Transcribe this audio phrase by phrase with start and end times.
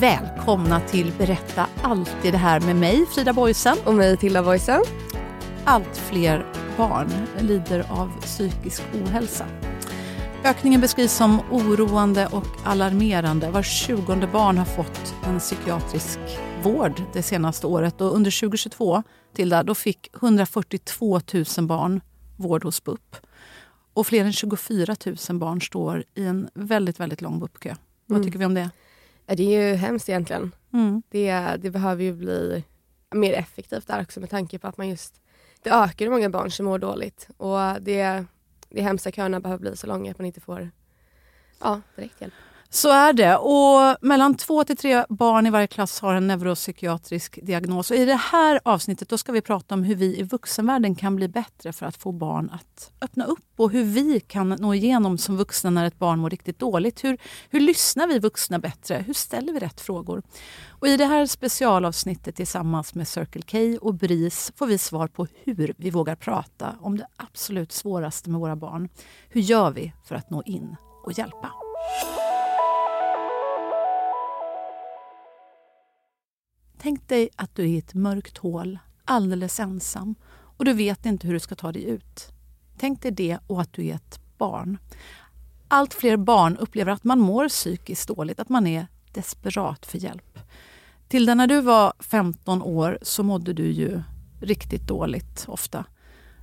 [0.00, 3.76] Välkomna till Berätta alltid det här med mig, Frida Boysen.
[3.84, 4.82] Och mig, Tilda Boysen.
[5.64, 9.46] Allt fler barn lider av psykisk ohälsa.
[10.44, 13.50] Ökningen beskrivs som oroande och alarmerande.
[13.50, 16.18] Var tjugonde barn har fått en psykiatrisk
[16.62, 18.00] vård det senaste året.
[18.00, 19.02] Och under 2022
[19.34, 21.20] Tilda, då fick 142
[21.58, 22.00] 000 barn
[22.36, 23.16] vård hos BUP.
[23.94, 24.96] Och fler än 24
[25.28, 27.74] 000 barn står i en väldigt, väldigt lång BUP-kö.
[28.06, 28.26] Vad Mm.
[28.26, 28.70] tycker vi om det?
[29.36, 30.52] Det är ju hemskt egentligen.
[30.72, 31.02] Mm.
[31.08, 32.64] Det, det behöver ju bli
[33.10, 35.20] mer effektivt där också med tanke på att man just
[35.62, 37.28] det ökar hur många barn som mår dåligt.
[37.36, 38.24] Och det,
[38.68, 40.70] det hemska köerna behöver bli så långa att man inte får
[41.60, 42.34] ja, direkt hjälp.
[42.72, 43.36] Så är det.
[43.36, 47.90] Och mellan två till tre barn i varje klass har en neuropsykiatrisk diagnos.
[47.90, 51.16] Och I det här avsnittet då ska vi prata om hur vi i vuxenvärlden kan
[51.16, 55.18] bli bättre för att få barn att öppna upp och hur vi kan nå igenom
[55.18, 57.04] som vuxna när ett barn mår riktigt dåligt.
[57.04, 57.18] Hur,
[57.50, 59.04] hur lyssnar vi vuxna bättre?
[59.06, 60.22] Hur ställer vi rätt frågor?
[60.68, 65.26] Och I det här specialavsnittet tillsammans med Circle K och BRIS får vi svar på
[65.44, 68.88] hur vi vågar prata om det absolut svåraste med våra barn.
[69.28, 71.50] Hur gör vi för att nå in och hjälpa?
[76.82, 80.14] Tänk dig att du är i ett mörkt hål, alldeles ensam
[80.56, 82.32] och du vet inte hur du ska ta dig ut.
[82.78, 84.78] Tänk dig det och att du är ett barn.
[85.68, 90.38] Allt fler barn upplever att man mår psykiskt dåligt, att man är desperat för hjälp.
[91.08, 94.02] Tilda, när du var 15 år så mådde du ju
[94.40, 95.84] riktigt dåligt ofta.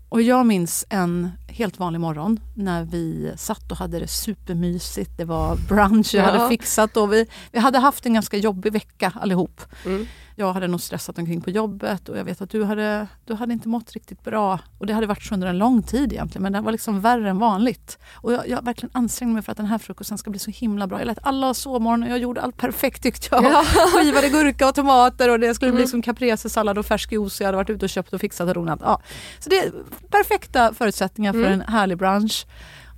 [0.09, 5.17] Och jag minns en helt vanlig morgon när vi satt och hade det supermysigt.
[5.17, 6.49] Det var brunch jag hade Ja.
[6.49, 9.61] fixat och vi, vi hade haft en ganska jobbig vecka allihop.
[9.85, 10.05] Mm.
[10.39, 13.53] Jag hade nog stressat omkring på jobbet och jag vet att du hade, du hade
[13.53, 14.59] inte mått riktigt bra.
[14.77, 17.29] Och det hade varit så under en lång tid egentligen, men det var liksom värre
[17.29, 17.97] än vanligt.
[18.15, 20.87] Och jag, jag verkligen ansträngde mig för att den här frukosten ska bli så himla
[20.87, 20.99] bra.
[20.99, 23.43] Jag lät alla ha sovmorgon och jag gjorde allt perfekt tyckte jag.
[23.43, 23.63] Ja.
[23.93, 25.89] Skivade gurka och tomater och det skulle bli Mm.
[25.89, 27.41] som caprese-sallad och färsk juice.
[27.41, 28.79] Jag hade varit ute och köpt och fixat och ronat.
[28.83, 29.01] Ja.
[29.39, 29.71] Så det är
[30.09, 31.51] perfekta förutsättningar för Mm.
[31.53, 32.45] en härlig brunch.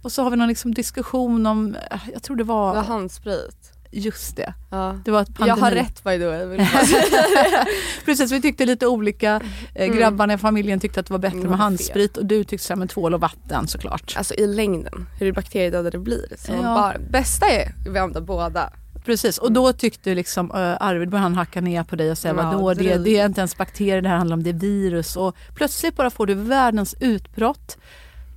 [0.03, 3.71] Och så har vi någon liksom diskussion om, eh, jag tror det var, Vad handsprit.
[3.91, 4.53] Just det.
[4.69, 4.99] Ja.
[5.05, 6.59] Det var Jag har rätt by the way.
[8.05, 9.41] Precis, vi tyckte lite olika.
[9.75, 9.97] Eh, Mm.
[9.97, 12.75] Grabbarna i familjen tyckte att det var bättre Mm, med handsprit och du tyckte så
[12.75, 14.13] med tvål och vatten såklart.
[14.17, 16.25] alltså i längden, hur bakteriedöda det blir.
[16.37, 16.61] Så Ja.
[16.61, 18.69] bara, bästa är att vi använder båda.
[19.05, 22.33] Precis, och då tyckte liksom uh, Arvid började han hacka ner på dig och säga
[22.37, 25.15] Ja, vadå, det, det är inte ens bakterier det här handlar om, det är virus.
[25.15, 27.77] Och plötsligt bara får du världens utbrott.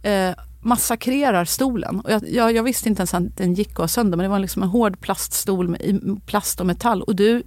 [0.03, 0.31] Eh,
[0.63, 2.01] massakrerar stolen.
[2.01, 4.39] Och jag, jag, jag visste inte ens att den gick att sönder men det var
[4.39, 7.03] liksom en hård plaststol med, plast och metall.
[7.03, 7.43] Och du,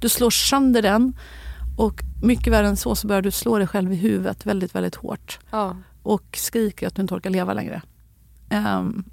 [0.00, 1.16] du slår sönder den
[1.76, 4.94] och mycket värre än så så börjar du slå dig själv i huvudet väldigt, väldigt
[4.94, 5.38] hårt.
[5.50, 5.76] Ja.
[6.02, 7.82] och skriker att du inte orkar leva längre.
[8.48, 9.04] Ehm,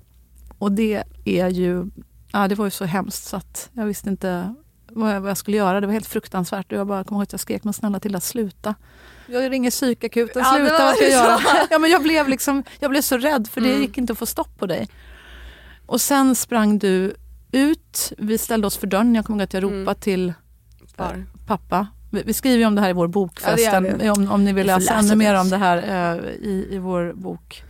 [0.58, 1.86] och det är ju,
[2.32, 4.56] ja det var ju så hemskt så att jag visste inte
[4.96, 5.82] vad jag, vad jag skulle göra.
[5.82, 8.16] Det var helt fruktansvärt och jag bara kommer ihåg att jag skrek men snälla till
[8.16, 8.76] att sluta.
[9.28, 11.40] Jag ringer psykakuten, Ja, sluta var vad ska jag göra?
[11.70, 13.82] Ja, men jag, blev liksom, jag blev så rädd för det Mm.
[13.82, 14.88] gick inte att få stopp på dig.
[15.86, 17.16] Och sen sprang du
[17.52, 19.80] ut, vi ställde oss för dörren, jag kommer ihåg att jag Mm.
[19.80, 20.34] ropade till
[20.98, 21.26] Var.
[21.48, 21.88] pappa.
[22.12, 24.68] Vi, vi skriver ju om det här i vår bok Ja, om, om ni vill
[24.68, 27.64] läsa läsa ännu mer om det här eh, i, i vår bok.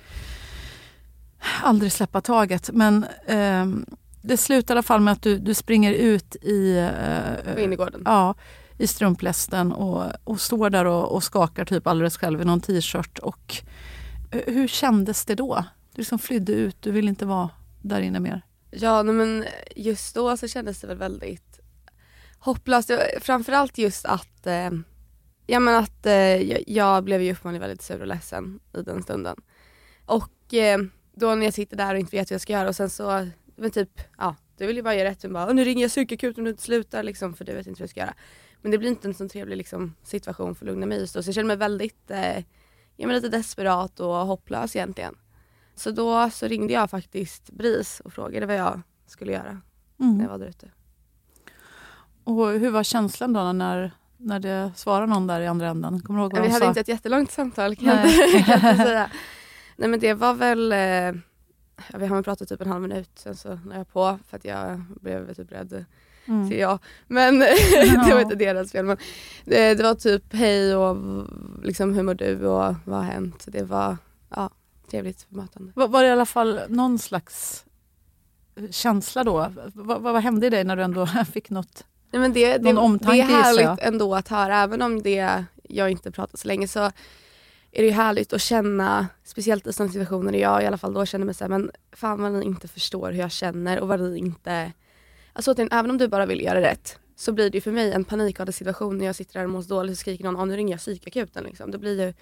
[1.64, 2.70] Aldrig släppa taget.
[2.74, 3.86] Men ehm,
[4.24, 8.02] det slutar i alla fall med att du, du springer ut i, eh, innergården.
[8.06, 8.36] ja,
[8.78, 13.20] i strumplästen och, och står där och, och skakar typ alldeles själv i någon t-shirt.
[13.20, 13.56] Och,
[14.32, 15.66] eh, hur kändes det då?
[15.94, 17.50] Du liksom flydde ut, du vill inte vara
[17.82, 18.42] där inne mer.
[18.72, 21.60] Ja men just då så kändes det väl väldigt
[22.40, 22.92] hopplöst.
[23.22, 24.70] Framförallt just att, eh,
[25.48, 29.04] ja, men att eh, jag, jag blev ju uppenbarligen väldigt sur och ledsen i den
[29.04, 29.36] stunden.
[30.06, 30.80] Och eh,
[31.16, 33.28] då när jag sitter där och inte vet vad jag ska göra och sen så,
[33.56, 35.24] men typ, ja, du vill ju bara göra rätt.
[35.24, 37.80] Men bara, nu ringer jag psykakuten om du inte slutar liksom, för du vet inte
[37.82, 38.14] vad jag ska göra.
[38.62, 41.24] Men det blir inte en sån trevlig liksom, situation för att lugna mig just då.
[41.24, 42.38] Så jag känner mig väldigt, eh,
[42.96, 45.16] ja, men lite desperat och hopplös egentligen.
[45.76, 49.62] Så då så ringde jag faktiskt BRIS och frågade vad jag skulle göra
[50.00, 50.18] Mm.
[50.18, 50.72] när jag var där ute.
[52.24, 56.00] Och hur var känslan då när, när det svarade någon där i andra änden?
[56.02, 56.70] Kommer du ihåg vad Vi de hade sa?
[56.70, 58.44] inte ett jättelångt samtal kan jag Nej.
[58.44, 59.12] kan jag inte säga.
[59.78, 61.22] Nej men det var väl, eh,
[61.94, 64.84] vi har pratat typ en halv minut, sen så la jag på för att jag
[65.02, 65.86] blev typ rädd,
[66.26, 66.50] Mm.
[66.50, 66.80] ser jag.
[67.08, 67.40] Men
[68.08, 68.86] det var inte deras fel.
[68.86, 68.98] Men
[69.46, 70.98] det, det var typ hej och
[71.64, 73.46] liksom hur mår du och vad har hänt?
[73.48, 73.98] Det var
[74.30, 74.50] ja,
[74.92, 75.72] trevligt bemötande.
[75.76, 77.66] Var, var det i alla fall någon slags
[78.72, 79.52] känsla då?
[79.74, 81.86] Vad, vad, hände i dig när du ändå fick något?
[82.12, 85.46] Nej, men det, det, Någon omtanke, det är härligt ändå att höra, även om det,
[85.64, 86.92] jag inte pratat så länge så
[87.76, 90.94] är det ju härligt att känna, speciellt i sådana situationer där jag i alla fall
[90.94, 94.02] då känner mig såhär, men fan vad ni inte förstår hur jag känner och vad
[94.02, 94.72] ni inte...
[95.34, 97.92] Alltså att även om du bara vill göra rätt så blir det ju för mig
[97.92, 100.56] en panikartad situation när jag sitter där och mår dåligt och skriker någon, ah, nu
[100.56, 101.72] ringer jag psykakuten liksom.
[101.72, 102.14] Det blir ju,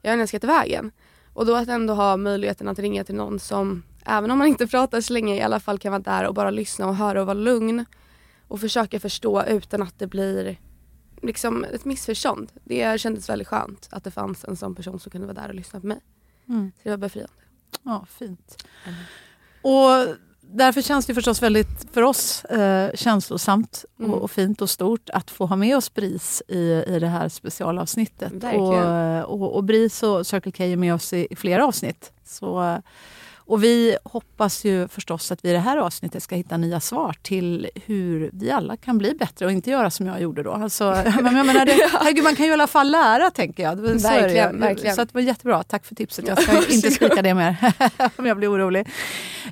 [0.00, 0.90] jag har nästan till vägen.
[1.32, 4.66] Och då att ändå ha möjligheten att ringa till någon som, även om man inte
[4.66, 7.26] pratar så länge, i alla fall kan vara där och bara lyssna och höra och
[7.26, 7.84] vara lugn
[8.48, 10.58] och försöka förstå utan att det blir
[11.22, 12.52] liksom ett missförstånd.
[12.64, 15.54] Det kändes väldigt skönt att det fanns en sån person som kunde vara där och
[15.54, 16.00] lyssna på mig.
[16.48, 16.72] Mm.
[16.76, 17.32] Så det var befriande.
[17.82, 18.64] Ja, fint.
[19.62, 24.12] Och därför känns det förstås väldigt, för oss, eh, känslosamt Mm.
[24.14, 28.32] och, fint och stort att få ha med oss BRIS i, i det här specialavsnittet.
[28.32, 29.22] Verkligen.
[29.24, 32.12] Och, och, och BRIS och Circle K är med oss i, i flera avsnitt.
[32.24, 32.82] Så,
[33.46, 37.16] och vi hoppas ju förstås att vi i det här avsnittet ska hitta nya svar
[37.22, 40.52] till hur vi alla kan bli bättre och inte göra som jag gjorde då.
[40.52, 40.84] Alltså,
[41.22, 43.78] men jag menar det, herregud, man kan ju i alla fall lära tänker jag.
[43.78, 44.08] Så.
[44.08, 44.96] Verkligen, verkligen.
[44.96, 46.28] Så att det var jättebra, tack för tipset.
[46.28, 47.74] Jag ska inte skrika det mer
[48.16, 48.88] om jag blir orolig.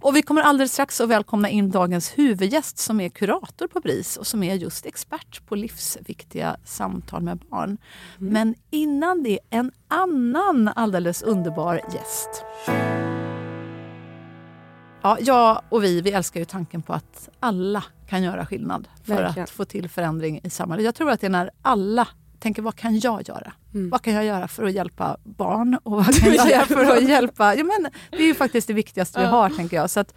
[0.01, 4.17] Och vi kommer alldeles strax att välkomna in dagens huvudgäst som är kurator på BRIS
[4.17, 7.79] och som är just expert på livsviktiga samtal med barn.
[8.19, 12.45] Men innan det en annan alldeles underbar gäst.
[15.02, 19.14] Ja, jag och vi, vi älskar ju tanken på att alla kan göra skillnad för
[19.14, 19.44] Verkligen.
[19.44, 20.85] att få till förändring i samhället.
[20.85, 22.08] Jag tror att det är när alla
[22.38, 23.52] tänker vad kan jag göra?
[23.75, 23.91] Mm.
[23.91, 25.79] Vad kan jag göra för att hjälpa barn?
[25.82, 27.55] Och vad kan jag göra för att hjälpa...
[27.55, 29.91] Ja, men det är ju faktiskt det viktigaste vi har, tänker jag.
[29.91, 30.14] Så att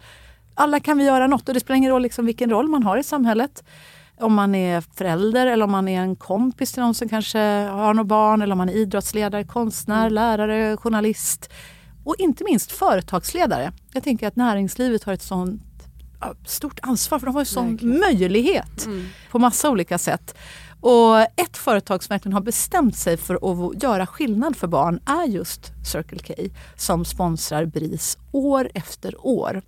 [0.54, 2.96] alla kan vi göra något och det spelar ingen roll liksom vilken roll man har
[2.96, 3.64] i samhället.
[4.20, 7.38] Om man är förälder eller om man är en kompis till någon som kanske
[7.68, 11.50] har något barn eller om man är idrottsledare, konstnär, lärare, journalist
[12.04, 13.72] och inte minst företagsledare.
[13.92, 15.62] Jag tänker att näringslivet har ett sånt
[16.46, 17.98] stort ansvar för de har ju sån Verkligen.
[18.00, 19.06] möjlighet Mm.
[19.30, 20.34] på massa olika sätt.
[20.80, 25.26] Och ett företag som verkligen har bestämt sig för att göra skillnad för barn är
[25.28, 26.34] just Circle K
[26.76, 29.62] som sponsrar BRIS år efter år.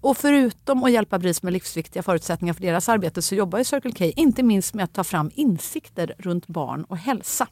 [0.00, 3.92] Och förutom att hjälpa BRIS med livsviktiga förutsättningar för deras arbete så jobbar ju Circle
[3.92, 7.48] K inte minst med att ta fram insikter runt barn och hälsa.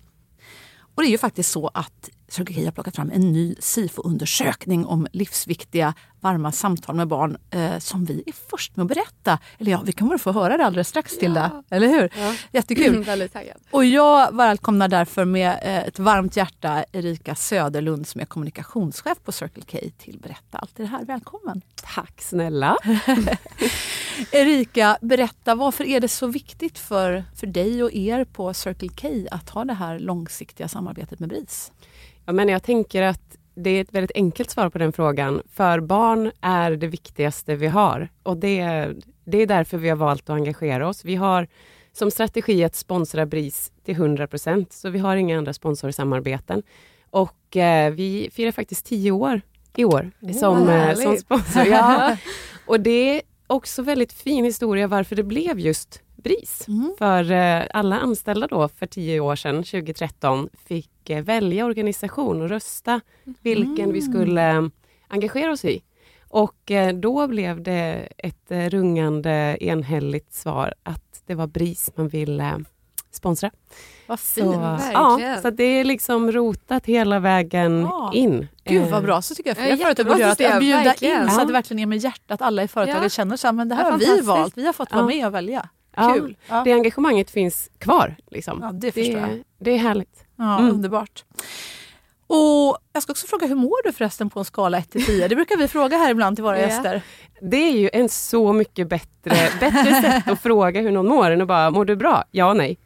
[0.95, 4.87] Och det är ju faktiskt så att Circle K har plockat fram en ny SIFO-undersökning
[4.87, 5.95] om livsviktiga
[6.25, 9.39] varma samtal med barn eh, som vi är först med att berätta.
[9.59, 12.11] Eller ja, vi kommer att få höra det alldeles strax Tilda, eller hur?
[12.19, 12.35] Ja.
[12.53, 13.05] Jättekul.
[13.33, 13.57] Taggad.
[13.71, 19.33] Och jag välkomnar därför med eh, ett varmt hjärta Erika Söderlund som är kommunikationschef på
[19.33, 21.05] Circle K till Berätta allt det här.
[21.05, 21.63] Välkommen!
[21.95, 22.77] Tack snälla.
[24.31, 29.09] Erika, berätta varför är det så viktigt för, för dig och er på Circle K
[29.31, 31.73] att ha det här långsiktiga samarbetet med BRIS?
[32.27, 35.43] Ja, men jag tänker att det är ett väldigt enkelt svar på den frågan.
[35.53, 38.89] För barn är det viktigaste vi har och det,
[39.25, 41.05] det är därför vi har valt att engagera oss.
[41.05, 41.49] Vi har
[41.93, 46.63] som strategi att sponsra BRIS till 100 procent, så vi har inga andra sponsorsamarbeten.
[47.11, 49.41] Och eh, vi firar faktiskt tio år
[49.77, 51.65] i år som, vad eh, som sponsor.
[51.67, 52.17] Ja.
[52.67, 56.69] Och det är också väldigt fin historia varför det blev just BRIS.
[56.69, 56.95] Mm.
[56.99, 62.49] För eh, alla anställda då för tio år sedan, 2013, fick eh, välja organisation och
[62.49, 63.01] rösta
[63.43, 64.63] vilken vi skulle eh,
[65.09, 65.83] engagera oss i.
[66.29, 72.65] Och då blev det ett rungande enhälligt svar att det var BRIS man ville
[73.11, 73.51] sponsra.
[74.07, 74.55] Vad Så, fint!
[74.55, 74.77] ja,
[75.09, 75.43] Verkligen.
[75.43, 78.11] så det är liksom rotat hela vägen Ja.
[78.15, 78.49] in.
[78.65, 80.31] Gud vad bra, så tycker jag fler Ja, företag borde göra.
[80.33, 81.23] Att bjuda verkligen.
[81.23, 81.47] in så att Ja.
[81.47, 83.09] det verkligen är med hjärtat alla i företaget Ja.
[83.09, 85.07] känner så här, men det här Ja, har vi valt, vi har fått vara Ja.
[85.07, 85.69] med och välja.
[85.97, 86.37] Ja, Kul!
[86.49, 86.63] Ja.
[86.65, 88.17] Det engagemanget finns kvar.
[88.31, 88.59] Liksom.
[88.63, 89.29] Ja, det förstår jag.
[89.29, 90.25] det, det är härligt.
[90.37, 90.71] Ja, Mm.
[90.75, 91.25] Underbart.
[92.27, 95.29] Och jag ska också fråga, hur mår du förresten på en skala 1 till 10?
[95.29, 96.67] Det brukar vi fråga här ibland till våra Ja.
[96.67, 97.03] gäster.
[97.41, 101.41] Det är ju en så mycket bättre, bättre sätt att fråga hur någon mår än
[101.41, 102.25] att bara, mår du bra?
[102.31, 102.79] Ja, nej.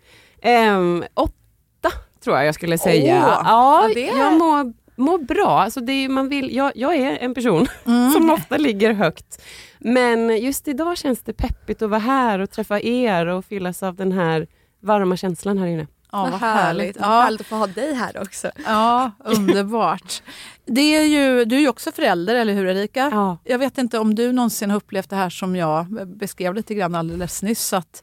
[0.42, 1.90] Ehm, åtta
[2.24, 3.14] tror jag jag skulle säga.
[3.26, 5.60] Åh, ja, ja, det jag mår Må bra.
[5.60, 7.66] Alltså det är, man vill, jag, jag är en person
[8.12, 9.42] som ofta ligger högt.
[9.78, 13.96] Men just idag känns det peppigt att vara här och träffa er och fyllas av
[13.96, 14.46] den här
[14.82, 15.86] varma känslan här inne.
[16.12, 16.96] Ja, vad härligt.
[17.00, 18.50] Ja, Härligt att få ha dig här också.
[18.66, 20.22] ja, underbart.
[20.66, 23.10] Det är ju, du är ju också förälder, eller hur Erika?
[23.12, 23.38] Ja.
[23.44, 26.94] Jag vet inte om du någonsin har upplevt det här som jag beskrev lite grann
[26.94, 27.72] alldeles nyss.
[27.72, 28.02] Att,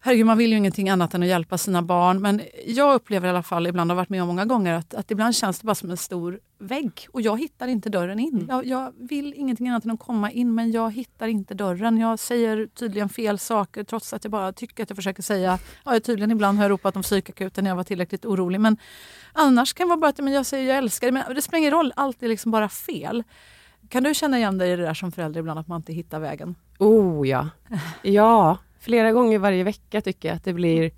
[0.00, 2.22] herregud, man vill ju ingenting annat än att hjälpa sina barn.
[2.22, 5.10] Men jag upplever i alla fall, ibland har varit med om många gånger, att, att
[5.10, 8.46] ibland känns det bara som en stor vägg och jag hittar inte dörren in.
[8.48, 11.98] Jag, jag vill ingenting annat än att komma in men jag hittar inte dörren.
[11.98, 15.58] Jag säger tydligen fel saker trots att jag bara tycker att jag försöker säga...
[15.84, 18.60] Ja, jag tydligen ibland har jag ropat om psykakuten när jag var tillräckligt orolig.
[18.60, 18.76] Men
[19.32, 21.12] annars kan det vara bara att men jag säger jag älskar dig.
[21.12, 23.24] Men det spelar ingen roll, allt är liksom bara fel.
[23.88, 26.20] Kan du känna igen dig i det där som förälder ibland, att man inte hittar
[26.20, 26.54] vägen?
[26.78, 27.48] Oh ja.
[28.02, 30.90] Ja, flera gånger varje vecka tycker jag att det blir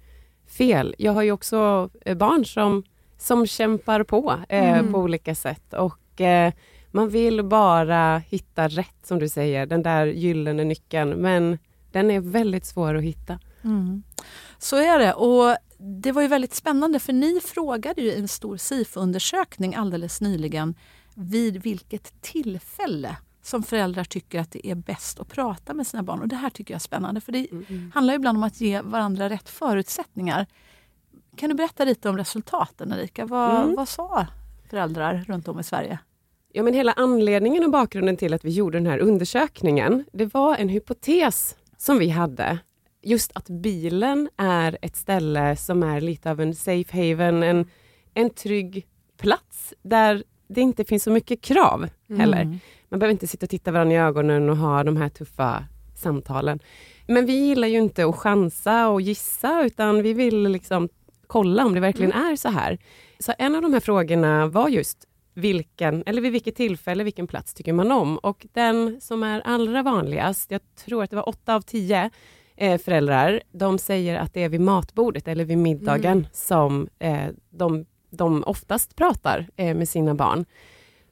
[0.49, 0.95] fel.
[0.99, 2.83] Jag har ju också eh, barn som,
[3.19, 4.93] som kämpar på eh, Mm.
[4.93, 5.75] på olika sätt.
[5.75, 6.53] Och eh,
[6.91, 11.11] man vill bara hitta rätt, som du säger, den där gyllene nyckeln.
[11.11, 11.59] Men
[11.93, 13.39] den är väldigt svår att hitta.
[14.59, 15.13] Så är det.
[15.15, 20.21] Och det var ju väldigt spännande för ni frågade ju i en stor SIFO-undersökning alldeles
[20.21, 20.75] nyligen
[21.15, 26.21] vid vilket tillfälle som föräldrar tycker att det är bäst att prata med sina barn.
[26.21, 27.47] Och Det här tycker jag är spännande för det
[27.95, 30.47] handlar ju ibland om att ge varandra rätt förutsättningar.
[31.37, 33.27] Kan du berätta lite om resultaten Erika?
[33.27, 33.75] Vad, Mm.
[33.77, 34.27] vad sa
[34.71, 35.99] föräldrar runt om i Sverige?
[36.53, 40.57] Ja, men hela anledningen och bakgrunden till att vi gjorde den här undersökningen, det var
[40.57, 42.59] en hypotes som vi hade.
[43.03, 47.71] Just att bilen är ett ställe som är lite av en safe haven, en,
[48.15, 48.87] en trygg
[49.19, 51.89] plats där det inte finns så mycket krav
[52.19, 52.59] heller.
[52.89, 55.65] Man behöver inte sitta och titta varandra i ögonen och ha de här tuffa
[55.97, 56.61] samtalen.
[57.07, 60.89] Men vi gillar ju inte att chansa och gissa utan vi vill liksom
[61.27, 62.79] kolla om det verkligen är så här.
[63.19, 67.55] Så en av de här frågorna var just vilken, eller vid vilket tillfälle, vilken plats
[67.55, 68.19] tycker man om?
[68.19, 72.11] Och den som är allra vanligast, jag tror att det var åtta av tio
[72.57, 77.87] eh, föräldrar, de säger att det är vid matbordet eller vid middagen som eh, de,
[78.11, 80.45] de oftast pratar eh, med sina barn.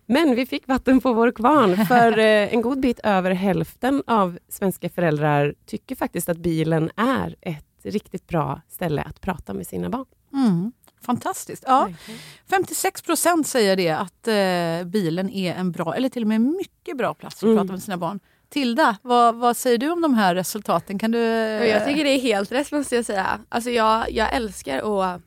[0.06, 4.38] Men vi fick vatten på vår kvarn, för eh, en god bit över hälften av
[4.48, 9.88] svenska föräldrar tycker faktiskt att bilen är ett riktigt bra ställe att prata med sina
[9.90, 10.06] barn.
[10.32, 10.72] Mm.
[11.02, 11.64] Fantastiskt.
[11.66, 11.88] Ja.
[12.50, 16.96] 56 procent säger det, att eh, bilen är en bra, eller till och med mycket
[16.96, 17.56] bra plats att Mm.
[17.56, 18.20] prata med sina barn.
[18.48, 20.98] Tilda, vad, vad säger du om de här resultaten?
[20.98, 21.18] Kan du...
[21.18, 23.38] Jag tycker det är helt rätt måste jag säga.
[23.48, 25.20] Alltså jag, jag älskar att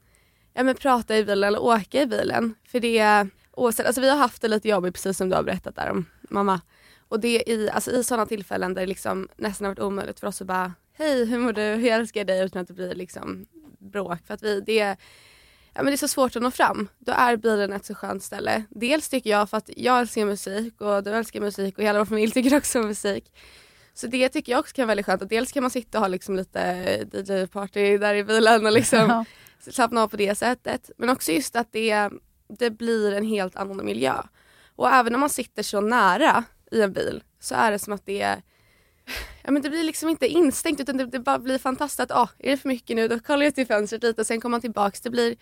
[0.54, 2.56] ja, men prata i bilen eller åka i bilen.
[2.68, 5.76] För det, oavsett, alltså vi har haft det lite jobbigt precis som du har berättat
[5.76, 6.62] där om mamma.
[7.08, 10.28] Och det i, alltså i sådana tillfällen där det liksom nästan har varit omöjligt för
[10.28, 11.62] oss att bara Hej hur mår du?
[11.62, 13.46] hur älskar dig utan att det blir liksom
[13.80, 14.20] bråk.
[14.28, 14.96] För att vi, det, ja,
[15.74, 16.88] men det är så svårt att nå fram.
[17.00, 18.64] Då är bilen ett så skönt ställe.
[18.70, 22.06] Dels tycker jag för att jag älskar musik och du älskar musik och hela vår
[22.06, 23.32] familj tycker också om musik.
[23.94, 25.22] Så det tycker jag också kan vara väldigt skönt.
[25.22, 26.60] Att dels kan man sitta och ha liksom lite
[27.14, 29.72] DJ-party där i bilen och liksom Ja.
[29.72, 30.92] slappna av på det sättet.
[30.98, 32.10] Men också just att det,
[32.60, 34.14] det blir en helt annan miljö.
[34.76, 38.06] Och även om man sitter så nära i en bil så är det som att
[38.06, 38.42] det
[39.44, 42.30] Ja, men det blir liksom inte instängt utan det, det bara blir fantastiskt att ah,
[42.40, 44.62] är det för mycket nu då kollar jag i fönstret lite och sen kommer man
[44.62, 45.02] tillbaks.
[45.02, 45.36] Det blir,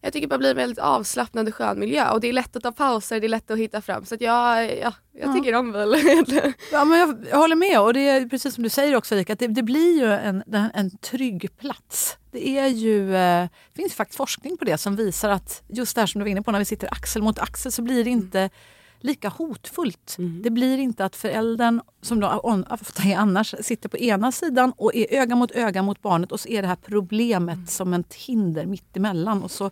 [0.00, 2.62] jag tycker bara blir en väldigt avslappnad och skön miljö och det är lätt att
[2.62, 4.04] ta pauser, det är lätt att hitta fram.
[4.04, 6.52] Så att jag, ja, jag tycker om egentligen.
[6.72, 7.80] Ja, men jag, jag håller med.
[7.80, 10.44] Och det är precis som du säger också Erika, att det, det blir ju en,
[10.74, 12.16] en, trygg plats.
[12.30, 16.02] Det, är ju, eh, det finns faktiskt forskning på det som visar att just det
[16.02, 18.10] här som du var inne på, när vi sitter axel mot axel så blir det
[18.10, 18.50] inte
[19.06, 20.16] lika hotfullt.
[20.42, 24.94] Det blir inte att föräldern, som on- ofta är annars, sitter på ena sidan och
[24.94, 28.66] är öga mot öga mot barnet och så är det här problemet som ett hinder
[28.66, 29.70] mitt emellan och så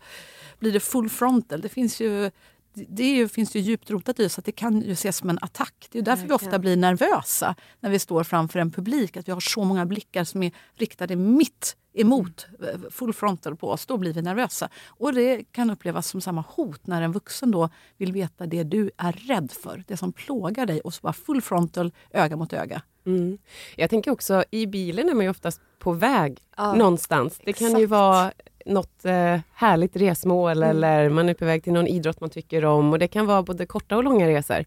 [0.59, 1.61] blir det full frontal.
[1.61, 2.31] Det finns ju
[2.75, 5.39] det ju, finns ju djupt rotat i oss att det kan ju ses som en
[5.41, 5.89] attack.
[5.91, 9.17] Det är därför vi ofta blir nervösa när vi står framför en publik.
[9.17, 13.71] Att vi har så många blickar som är riktade mitt emot, eh, full frontal på
[13.71, 13.87] oss.
[13.87, 14.69] Då blir vi nervösa.
[14.87, 18.91] Och det kan upplevas som samma hot när en vuxen då vill veta det du
[18.97, 19.85] är rädd för.
[19.87, 22.83] Det som plågar dig och så bara full frontal, öga mot öga.
[23.07, 23.39] Mm.
[23.77, 27.41] Jag tänker också, i bilen är man ju oftast på väg Ja, någonstans.
[27.45, 27.91] Det kan ju exakt.
[27.91, 28.33] vara
[28.67, 32.93] något eh, härligt resmål eller man är på väg till någon idrott man tycker om
[32.93, 34.65] och det kan vara både korta och långa resor.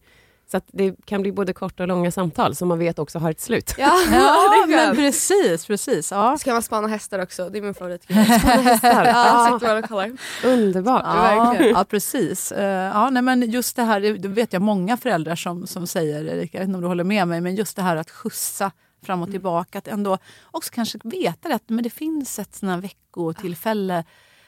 [0.51, 3.32] Så att det kan bli både korta och långa samtal som man vet också har
[3.32, 3.75] ett slut.
[3.77, 5.66] Ja, Ja, men precis.
[5.66, 6.38] precis ja.
[6.38, 8.18] Så kan man spana hästar också, det är min favoritgrej.
[8.24, 9.06] Hästar.
[9.06, 10.12] ja, man och kollar.
[10.46, 11.01] Underbart.
[11.06, 12.51] Ja, ja precis.
[12.51, 16.25] Eh, Ja, nej, men just det här, det vet jag många föräldrar som, som säger,
[16.25, 18.72] Erika, jag vet inte om du håller med mig, men just det här att skjutsa
[19.04, 20.18] fram och tillbaka, att ändå
[20.51, 24.04] också kanske veta det, att men det finns ett sånt här veckotillfälle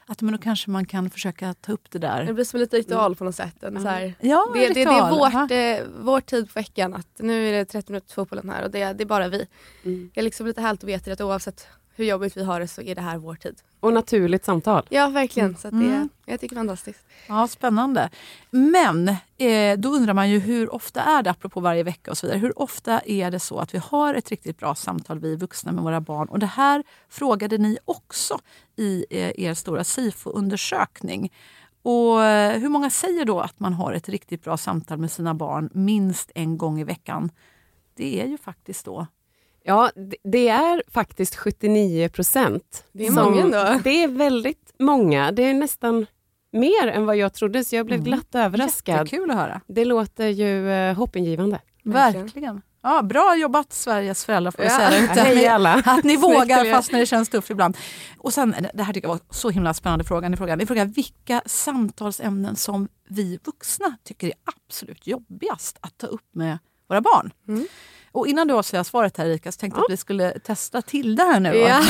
[0.05, 2.33] att men då kanske man kan försöka ta upp det Det där.
[2.33, 3.63] blir som lite ritual på något sätt.
[3.63, 7.07] En, så här, Ja, det, det, det är vårt, eh, vår tid på veckan att
[7.19, 9.47] nu är det 30 minuter fotbollen här och det, det är bara vi.
[9.83, 10.11] Mm.
[10.13, 11.67] Det är liksom lite härligt att veta att oavsett
[11.99, 13.55] hur jobbigt vi har det så är det här vår tid.
[13.79, 14.85] Och naturligt samtal.
[14.89, 16.09] Ja verkligen, så att det, Mm.
[16.25, 17.05] jag tycker det är fantastiskt.
[17.27, 18.09] Ja, spännande.
[18.49, 22.27] Men eh, då undrar man ju hur ofta är det, apropå varje vecka och så
[22.27, 25.71] vidare, hur ofta är det så att vi har ett riktigt bra samtal, vi vuxna
[25.71, 26.27] med våra barn?
[26.27, 28.39] Och det här frågade ni också
[28.75, 31.29] i eh, er stora SIFO-undersökning.
[31.81, 35.33] Och eh, hur många säger då att man har ett riktigt bra samtal med sina
[35.33, 37.31] barn minst en gång i veckan?
[37.95, 39.07] Det är ju faktiskt då
[39.69, 39.91] Ja,
[40.23, 42.83] det- är faktiskt 79 procent.
[42.91, 43.79] Det är många ändå.
[43.83, 45.31] Det är väldigt många.
[45.31, 46.05] Det är nästan
[46.51, 48.95] mer än vad jag trodde, så jag blev glatt överraskad.
[48.95, 49.61] jättekul att höra.
[49.67, 51.59] Det låter ju eh, hoppingivande.
[51.83, 52.25] Verkligen.
[52.25, 52.61] Verkligen.
[52.83, 54.89] Ja, bra jobbat Sveriges föräldrar får jag Ja.
[54.89, 55.03] säga.
[55.03, 55.13] ute.
[55.21, 55.73] Hej alla!
[55.85, 57.77] Att ni vågar fast när det känns tufft ibland.
[58.17, 60.29] Och sen, det här tycker jag var så himla spännande fråga.
[60.29, 64.33] Ni frågar, ni frågar vilka samtalsämnen som vi vuxna tycker är
[64.67, 66.57] absolut jobbigast att ta upp med
[66.89, 67.31] våra barn.
[67.47, 67.67] Mm.
[68.11, 71.15] Och innan du avslöjar svaret här Erika så tänkte jag att vi skulle testa till
[71.15, 71.55] det här nu.
[71.55, 71.81] Ja.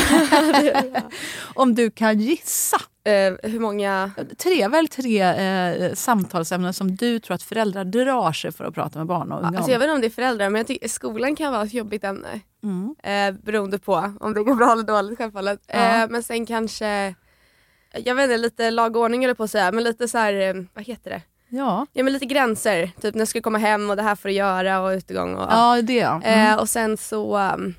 [1.54, 2.76] Om du kan gissa.
[3.04, 3.12] eh,
[3.50, 4.10] hur många...
[4.38, 8.98] Tre, väl tre eh, samtalsämnen som du tror att föräldrar drar sig för att prata
[8.98, 9.72] med barn och unga Alltså om.
[9.72, 12.04] jag vet inte om det är föräldrar men jag tycker skolan kan vara ett jobbigt
[12.04, 12.40] ämne.
[12.62, 12.94] Mm.
[13.02, 15.60] Eh, beroende på om det går bra eller dåligt självfallet.
[15.66, 16.02] Ja.
[16.02, 17.14] Eh, men sen kanske,
[17.92, 20.34] jag vet inte, lite lag och ordning eller på att säga, men lite så här,
[20.34, 21.22] eh, vad heter det?
[21.50, 24.28] Ja, Ja men lite gränser, typ när jag ska komma hem och det här får
[24.28, 26.20] du göra och utegång och ja det ja.
[26.24, 26.52] Mm.
[26.52, 27.74] eh, Och sen så, um,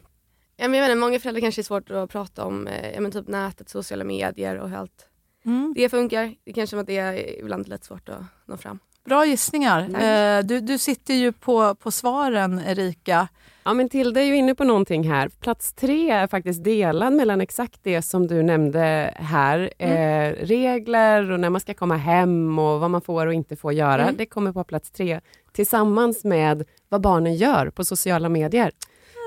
[0.58, 3.12] ja, men jag inte, många föräldrar kanske är svårt att prata om eh, ja, men
[3.12, 5.08] typ nätet, sociala medier och allt
[5.46, 5.74] Mm.
[5.76, 6.34] det funkar.
[6.46, 8.80] Det kanske med att det är ibland lite svårt att nå fram.
[9.06, 9.80] Bra gissningar.
[10.04, 13.28] Eh, du, du sitter ju på, på svaren, Erika.
[13.64, 15.30] Ja, men Tilde är ju inne på någonting här.
[15.30, 19.74] Plats tre är faktiskt delad mellan exakt det som du nämnde här.
[19.78, 20.32] Mm.
[20.34, 23.74] Eh, regler och när man ska komma hem och vad man får och inte får
[23.74, 24.04] göra.
[24.04, 24.16] Mm.
[24.18, 25.20] Det kommer på plats tre
[25.54, 28.72] tillsammans med vad barnen gör på sociala medier.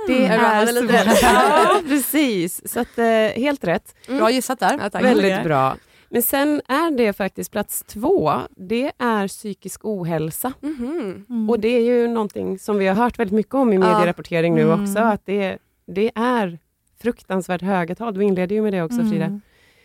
[0.08, 1.18] Det Jag är så- rätt.
[1.22, 2.72] Ja, precis.
[2.72, 3.04] Så att, eh,
[3.42, 3.94] helt rätt.
[4.06, 4.78] Bra gissat där.
[4.92, 5.00] Ja.
[5.00, 5.76] Väldigt bra.
[6.14, 8.32] Men sen är det faktiskt plats två.
[8.56, 10.52] Det är psykisk ohälsa.
[10.60, 11.24] Mhm.
[11.30, 11.50] Mm.
[11.50, 14.62] Och det är ju någonting som vi har hört väldigt mycket om i medierapportering nu
[14.62, 14.82] Mm.
[14.82, 16.58] också, att det, det är
[17.02, 18.14] fruktansvärt höga tal.
[18.14, 19.24] Du inledde ju med det också Frida.
[19.24, 19.40] Mm.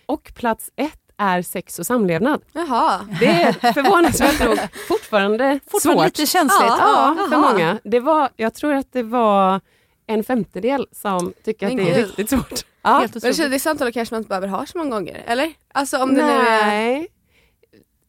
[0.05, 2.41] Och plats ett är sex och samlevnad.
[2.53, 3.01] Jaha.
[3.19, 6.17] Det är förvånansvärt nog fortfarande, Fortfarande svårt.
[6.19, 6.69] lite känsligt.
[6.79, 7.77] Ja, Ja, för många.
[7.83, 9.61] Det var, jag tror att det var
[10.07, 12.05] en femtedel som tycker att det är gud.
[12.07, 12.65] riktigt svårt.
[12.81, 12.99] Ja.
[12.99, 15.53] Helt Men det samtalet kanske man inte behöver ha så många gånger, eller?
[15.71, 16.65] Alltså om det nu är...
[16.67, 17.07] Nej.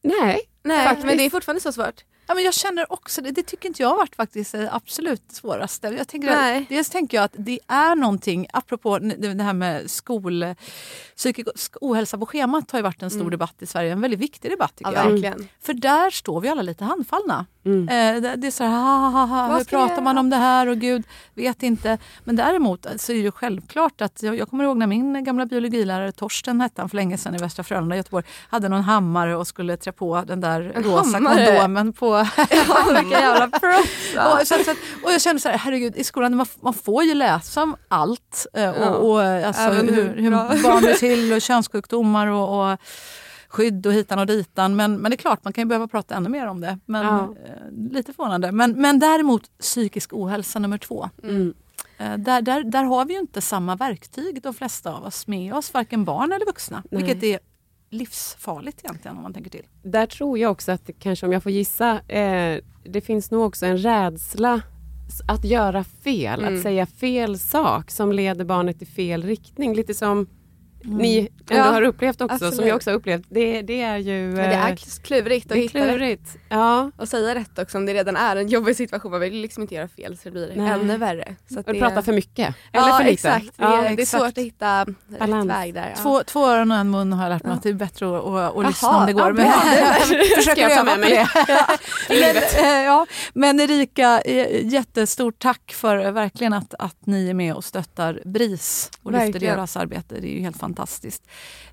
[0.02, 0.40] Nej.
[0.62, 1.06] Nej, faktiskt.
[1.06, 2.04] men det är fortfarande så svårt.
[2.30, 3.30] Ja, men jag känner också det.
[3.30, 5.88] Det tycker inte jag har varit faktiskt det absolut svåraste.
[5.88, 6.62] Jag tänker Nej.
[6.62, 10.44] att, dels tänker jag att det är någonting, apropå det här med skol,
[11.16, 13.92] psykisk ohälsa på schemat har ju varit en stor debatt i Sverige.
[13.92, 15.02] En väldigt viktig debatt tycker Mm.
[15.02, 15.12] Ja, jag.
[15.12, 15.48] verkligen.
[15.60, 17.46] För där står vi alla lite handfallna.
[17.64, 17.88] Mm.
[17.88, 20.66] Eh, det, är så här, ha, ha, ha, hur jag pratar man om det här
[20.66, 21.98] och gud, vet inte.
[22.24, 25.46] Men däremot så är det ju självklart att jag, jag kommer ihåg när min gamla
[25.46, 29.36] biologilärare Torsten hette han för länge sedan i Västra Frölunda i Göteborg, hade någon hammare
[29.36, 31.46] och skulle trä på den där En rosa hammare?
[31.46, 32.19] kondomen på
[33.02, 34.16] Vilka jävla proffs.
[34.40, 34.70] och, så, så,
[35.04, 38.46] och jag kände så här, herregud, i skolan man, man får ju läsa om allt.
[38.54, 38.88] eh, Ja.
[38.90, 40.30] Och, och, alltså, Även hur, hur
[40.62, 42.78] barn blir till och könssjukdomar och, och
[43.48, 44.76] skydd och hitan och ditan.
[44.76, 46.78] Men, men det är klart, man kan ju behöva prata ännu mer om det.
[46.87, 47.35] Men, Ja.
[47.46, 48.52] eh, lite förvånande.
[48.52, 51.09] Men, men däremot psykisk ohälsa nummer två.
[51.22, 51.54] Mm.
[51.98, 55.54] Eh, där, där, där har vi ju inte samma verktyg de flesta av oss med
[55.54, 56.83] oss, varken barn eller vuxna.
[56.90, 57.02] Nej.
[57.02, 57.38] Vilket är
[57.90, 59.66] livsfarligt egentligen om man tänker till.
[59.83, 63.66] Där tror jag också att, kanske om jag får gissa, eh, det finns nog också
[63.66, 64.61] en rädsla
[65.29, 66.55] att göra fel, Mm.
[66.57, 69.74] att säga fel sak som leder barnet i fel riktning.
[69.74, 70.26] Lite som
[70.84, 72.68] ni ändå Ja, har upplevt också, som absolut.
[72.68, 73.24] jag också har upplevt.
[73.28, 75.88] Det, det är ju Men det eh, är klurigt att det är hitta rätt.
[75.88, 76.36] klurigt.
[76.48, 76.90] Ja.
[76.96, 79.10] Och säga rätt också om det redan är en jobbig situation.
[79.10, 80.70] Man vill liksom inte göra fel så det blir Nej.
[80.70, 81.36] ännu värre.
[81.52, 81.80] Så att Och det...
[81.80, 82.54] prata för mycket.
[82.72, 83.12] Eller ja, för lite.
[83.12, 83.44] exakt.
[83.44, 84.10] Det, Ja, är, det är exakt.
[84.22, 84.86] svårt att hitta
[85.18, 85.46] Balans.
[85.50, 85.94] rätt väg där.
[85.96, 86.02] Ja.
[86.02, 87.56] Två, två öron och en mun har jag lärt mig Ja.
[87.56, 89.26] att det är bättre att, att Jaha, lyssna om det går.
[89.26, 91.10] ja, men försöker jag ta med mig.
[91.10, 91.28] det.
[92.08, 93.06] men, eh, ja.
[93.34, 98.20] men Erika, eh, jättestort tack för eh, verkligen att, att ni är med och stöttar
[98.24, 100.14] BRIS och lyfter deras arbete.
[100.20, 100.69] Det är ju helt fantastiskt.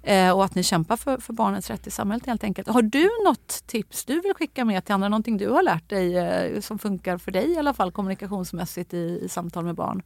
[0.03, 2.67] Eh, och att ni kämpar för, för barnens rätt i samhället helt enkelt.
[2.67, 5.09] Har du något tips du vill skicka med till andra?
[5.09, 9.19] Någonting du har lärt dig eh, som funkar för dig i alla fall kommunikationsmässigt i,
[9.23, 10.01] i samtal med barn?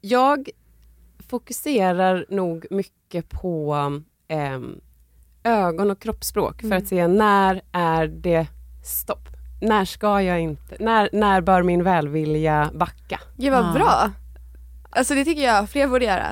[0.00, 0.48] Jag
[1.28, 3.74] fokuserar nog mycket på
[4.28, 4.80] ehm,
[5.44, 6.70] ögon och kroppsspråk Mm.
[6.70, 8.46] för att se när är det
[8.84, 9.28] stopp.
[9.62, 13.20] När ska jag inte, när, när bör min välvilja backa?
[13.36, 13.72] Gud vad Ja.
[13.72, 14.10] bra.
[14.90, 16.26] Alltså det tycker jag fler borde göra.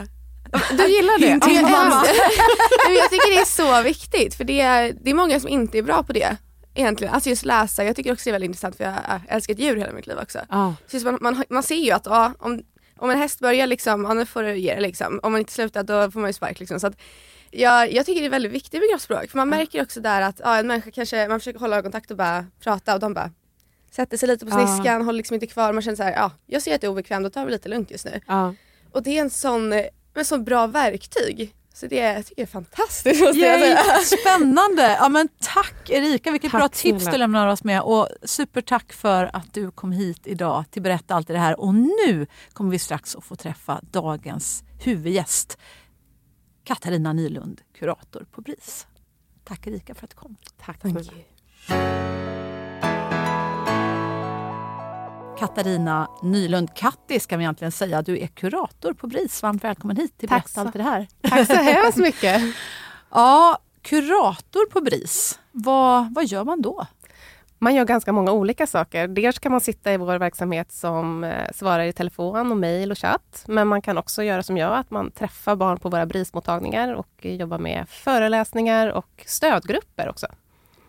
[0.71, 1.47] Du gillar det?
[1.47, 5.41] Din jag, älskar- jag tycker det är så viktigt för det är, det är många
[5.41, 6.37] som inte är bra på det.
[6.75, 7.15] Egentligen.
[7.15, 9.77] Alltså just läsa, jag tycker också det är väldigt intressant för jag har älskat djur
[9.77, 10.39] hela mitt liv också.
[10.51, 10.75] Ja.
[10.87, 12.63] Så man, man, man ser ju att ja, om,
[12.99, 15.21] om en häst börjar liksom, ja, nu får du ge det liksom.
[15.23, 16.81] Om man inte slutar då får man ju spark liksom.
[16.81, 16.95] Så att,
[17.51, 20.41] jag, jag tycker det är väldigt viktigt med kroppsspråk för man märker också där att
[20.45, 23.31] ja, en människa kanske, man försöker hålla ögonkontakt och bara prata och de bara
[23.91, 24.67] sätter sig lite på Ja.
[24.77, 25.73] sniskan, håller liksom inte kvar.
[25.73, 27.69] Man känner så här, ja jag ser att det är obekvämt, då tar vi lite
[27.69, 28.21] lugnt just nu.
[28.27, 28.55] Ja.
[28.93, 29.73] Och det är en sån,
[30.19, 31.55] en sån bra verktyg.
[31.75, 34.21] Så det jag tycker jag är fantastiskt måste jag Yay, säga.
[34.23, 34.83] spännande!
[35.01, 37.11] Ja, men tack Erika, vilket Tack bra tips snälla.
[37.13, 37.81] du lämnar oss med.
[37.83, 41.61] Och supertack för att du kom hit idag till Berätta allt det här.
[41.61, 45.59] Och nu kommer vi strax att få träffa dagens huvudgäst.
[46.65, 48.87] Katarina Nylund, kurator på BRIS.
[49.45, 50.37] Tack Erika för att du kom.
[50.65, 50.81] Tack.
[50.83, 52.28] Thank
[55.39, 58.03] Katarina Nylund, Katti ska vi egentligen säga.
[58.03, 59.43] Du är kurator på BRIS.
[59.43, 61.07] Varmt välkommen hit till Berätta allt det här.
[61.23, 62.43] Tack så hemskt mycket.
[63.11, 65.39] Ja, kurator på BRIS.
[65.53, 66.87] Vad, vad gör man då?
[67.59, 69.09] Man gör ganska många olika saker.
[69.09, 72.99] Dels kan man sitta i vår verksamhet som eh, svarar i telefon och mejl och
[72.99, 73.45] chatt.
[73.47, 77.09] Men man kan också göra som jag, att man träffar barn på våra BRIS-mottagningar och
[77.21, 80.27] jobbar med föreläsningar och stödgrupper också.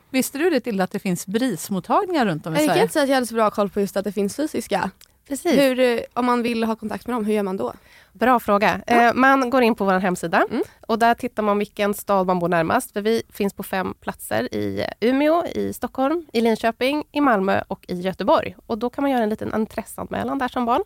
[0.09, 2.81] Visste du det till att det finns BRIS-mottagningar runt om i Jag kan Sverige?
[2.81, 4.91] inte säga att jag hade så bra koll på just att det finns fysiska.
[5.27, 5.59] Precis.
[5.59, 7.73] Hur, eh, om man vill ha kontakt med dem, hur gör man då?
[8.13, 8.81] Bra fråga.
[8.87, 10.63] Eh, man går in på vår hemsida Mm.
[10.87, 12.91] och där tittar man vilken stad man bor närmast.
[12.93, 17.85] För vi finns på fem platser i Umeå, i Stockholm, i Linköping, i Malmö och
[17.87, 18.55] i Göteborg.
[18.65, 20.83] Och då kan man göra en liten intresseanmälan där som barn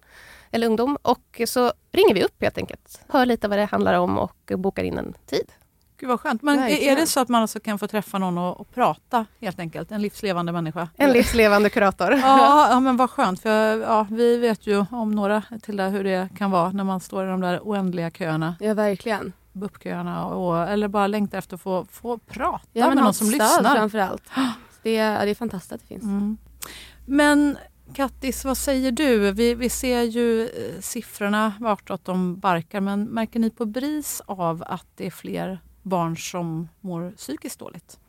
[0.52, 3.02] eller ungdom och så ringer vi upp helt enkelt.
[3.10, 5.52] Hör lite vad det handlar om och bokar in en tid.
[6.04, 6.42] Gud vad skönt.
[6.42, 6.96] Men är- är Verkligen.
[6.96, 9.92] det så att man alltså kan få träffa någon och, och prata helt enkelt?
[9.92, 10.90] En livslevande människa?
[10.98, 12.12] En livslevande kurator.
[12.12, 13.40] Ja, ja men vad skönt.
[13.42, 17.00] För ja, vi vet ju om några till det, hur det kan vara när man
[17.00, 18.56] står i de där oändliga köerna.
[18.60, 19.34] Ja verkligen.
[19.52, 23.40] BUP-köerna och, eller bara längtar efter att få, få prata Ja, med någon som stöd
[23.40, 23.76] lyssnar.
[23.76, 24.24] framför allt.
[24.84, 26.04] Det är, det är fantastiskt att det finns.
[26.04, 26.38] Mm.
[27.06, 27.58] Men
[27.94, 29.32] Kattis, vad säger du?
[29.32, 30.50] Vi, vi ser ju eh,
[30.82, 36.18] siffrorna vartåt de barkar men märker ni på BRIS av att det är fler barn
[36.18, 38.00] som mår psykiskt dåligt?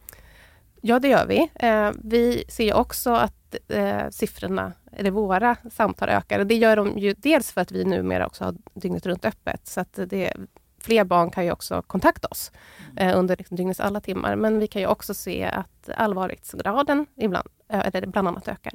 [0.81, 1.51] Ja, det gör vi.
[1.55, 6.39] Eh, vi ser också att eh, siffrorna, eller våra samtal ökar.
[6.39, 9.67] Och Det gör de ju dels för att vi numera också har dygnet runt öppet.
[9.67, 10.33] Så att det,
[10.79, 12.53] fler barn kan ju också kontakta oss
[12.97, 14.37] eh, under liksom dygnets alla timmar.
[14.37, 18.73] Men vi kan ju också se att allvarlighetsgraden ibland, ö- eller bland annat ökar.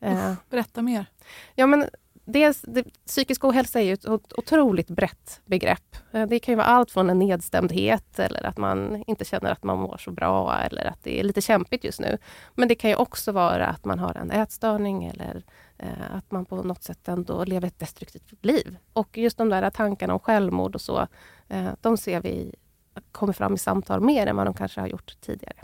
[0.00, 1.06] Eh, Berätta mer.
[1.54, 1.84] Ja, men
[2.26, 5.96] dels, det, psykisk ohälsa är ju ett otroligt brett begrepp.
[6.12, 9.64] Eh, det kan ju vara allt från en nedstämdhet eller att man inte känner att
[9.64, 12.18] man mår så bra eller att det är lite kämpigt just nu.
[12.54, 15.42] Men det kan ju också vara att man har en ätstörning eller
[15.78, 18.76] eh, att man på något sätt ändå lever ett destruktivt liv.
[18.92, 21.06] Och just de där tankarna om självmord och så,
[21.48, 22.54] eh, de ser vi
[23.12, 25.56] kommer fram i samtal mer än vad de kanske har gjort tidigare.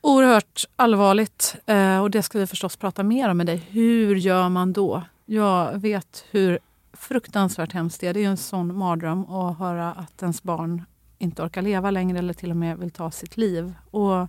[0.00, 3.56] Oerhört allvarligt eh, och det ska vi förstås prata mer om med dig.
[3.56, 5.02] Hur gör man då?
[5.26, 6.58] Jag vet hur
[6.92, 8.14] fruktansvärt hemskt det är.
[8.14, 10.84] Det är en sån mardröm att höra att ens barn
[11.18, 13.74] inte orkar leva längre eller till och med vill ta sitt liv.
[13.90, 14.28] Och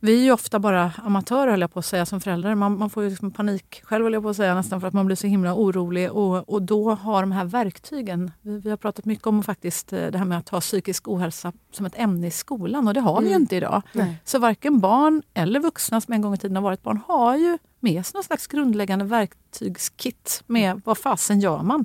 [0.00, 2.54] vi är ju ofta bara amatörer höll jag på att säga som föräldrar.
[2.54, 4.94] Man, man får ju liksom panik själv höll jag på att säga nästan för att
[4.94, 6.12] man blir så himla orolig.
[6.12, 10.06] Och, och då har de här verktygen, vi, vi har pratat mycket om faktiskt eh,
[10.06, 13.20] det här med att ha psykisk ohälsa som ett ämne i skolan och det har
[13.20, 13.42] vi ju Mm.
[13.42, 13.82] inte idag.
[13.92, 14.16] Nej.
[14.24, 17.58] Så varken barn eller vuxna som en gång i tiden har varit barn har ju
[17.80, 21.84] med någon slags grundläggande verktygskit med vad fasen gör man.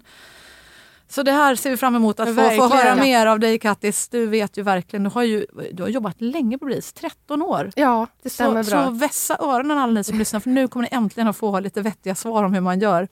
[1.13, 4.07] Så det här ser vi fram emot att få, få höra mer av dig Kattis.
[4.09, 7.71] Du vet ju verkligen, du har ju du har jobbat länge på BRIS, 13 år.
[7.75, 8.85] Ja, det stämmer Så, bra.
[8.85, 11.81] så vässa öronen alla ni som lyssnar för nu kommer ni äntligen att få lite
[11.81, 13.07] vettiga svar om hur man gör.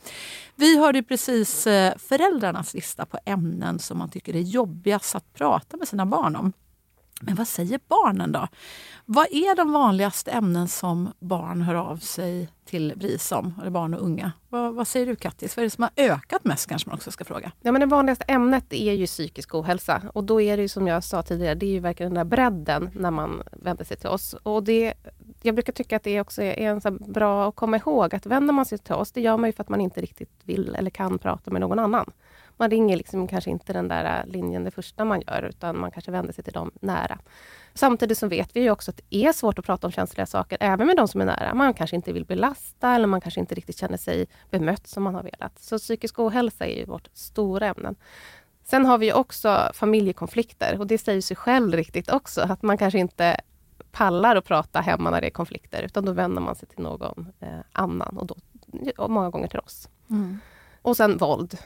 [0.55, 5.33] Vi hörde ju precis eh, föräldrarnas lista på ämnen som man tycker är jobbigast att
[5.33, 6.53] prata med sina barn om.
[7.21, 8.47] Men vad säger barnen då?
[9.05, 13.93] Vad är de vanligaste ämnen som barn hör av sig till BRIS om, eller barn
[13.93, 14.31] och unga?
[14.49, 15.57] Vad, vad säger du Kattis?
[15.57, 17.51] Vad är det som har ökat mest kanske man också ska fråga?
[17.62, 20.01] Ja, men det vanligaste ämnet är ju psykisk ohälsa.
[20.13, 22.36] Och då är det ju som jag sa tidigare, det är ju verkligen den där
[22.36, 24.34] bredden när man vänder sig till oss.
[24.34, 24.93] Och det,
[25.41, 28.53] jag brukar tycka att det också är en så bra att komma ihåg att vänder
[28.53, 30.89] man sig till oss, det gör man ju för att man inte riktigt vill eller
[30.89, 32.12] kan prata med någon annan.
[32.62, 36.12] Man ringer liksom kanske inte den där linjen det första man gör, utan man kanske
[36.12, 37.19] vänder sig till dem nära.
[37.74, 40.58] Samtidigt så vet vi ju också att det är svårt att prata om känsliga saker,
[40.62, 41.54] även med de som är nära.
[41.54, 45.15] Man kanske inte vill belasta eller man kanske inte riktigt känner sig bemött som man
[45.15, 45.60] har velat.
[45.60, 47.93] Så psykisk ohälsa är ju vårt stora ämne.
[48.63, 53.00] Sen har vi också familjekonflikter och det säger sig själv riktigt också, att man kanske
[53.00, 53.41] inte
[53.91, 57.32] pallar att prata hemma när det är konflikter, utan då vänder man sig till någon
[57.39, 58.36] eh, annan och då
[58.97, 59.89] och många gånger till oss.
[60.82, 61.58] Och sen våld.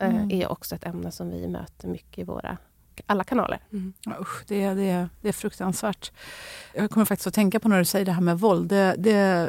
[0.00, 0.30] Eh, Mm.
[0.30, 2.56] är också ett ämne som vi möter mycket i våra
[3.06, 3.58] alla kanaler.
[3.72, 3.92] Mm.
[4.20, 6.12] Usch, det, är- det, det är fruktansvärt.
[6.74, 8.68] Jag kommer faktiskt att tänka på när du säger det här med våld.
[8.68, 9.48] Det, det,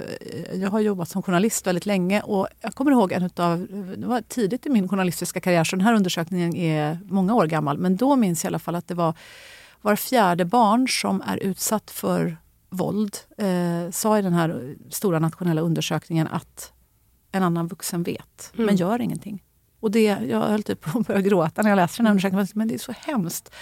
[0.54, 4.22] jag har jobbat som journalist väldigt länge och jag kommer ihåg en utav, det var
[4.22, 8.16] tidigt i min journalistiska karriär, så den här undersökningen är många år gammal, men då
[8.16, 9.14] minns jag i alla fall att det var
[9.82, 12.38] var fjärde barn som är utsatt för
[12.70, 16.72] våld eh, sa i den här stora nationella undersökningen att
[17.32, 18.76] en annan vuxen vet, men Mm.
[18.76, 19.44] gör ingenting.
[19.82, 22.48] Och det, jag höll typ på att börja gråta när jag läste den här undersökningen.
[22.54, 23.54] Men det är så hemskt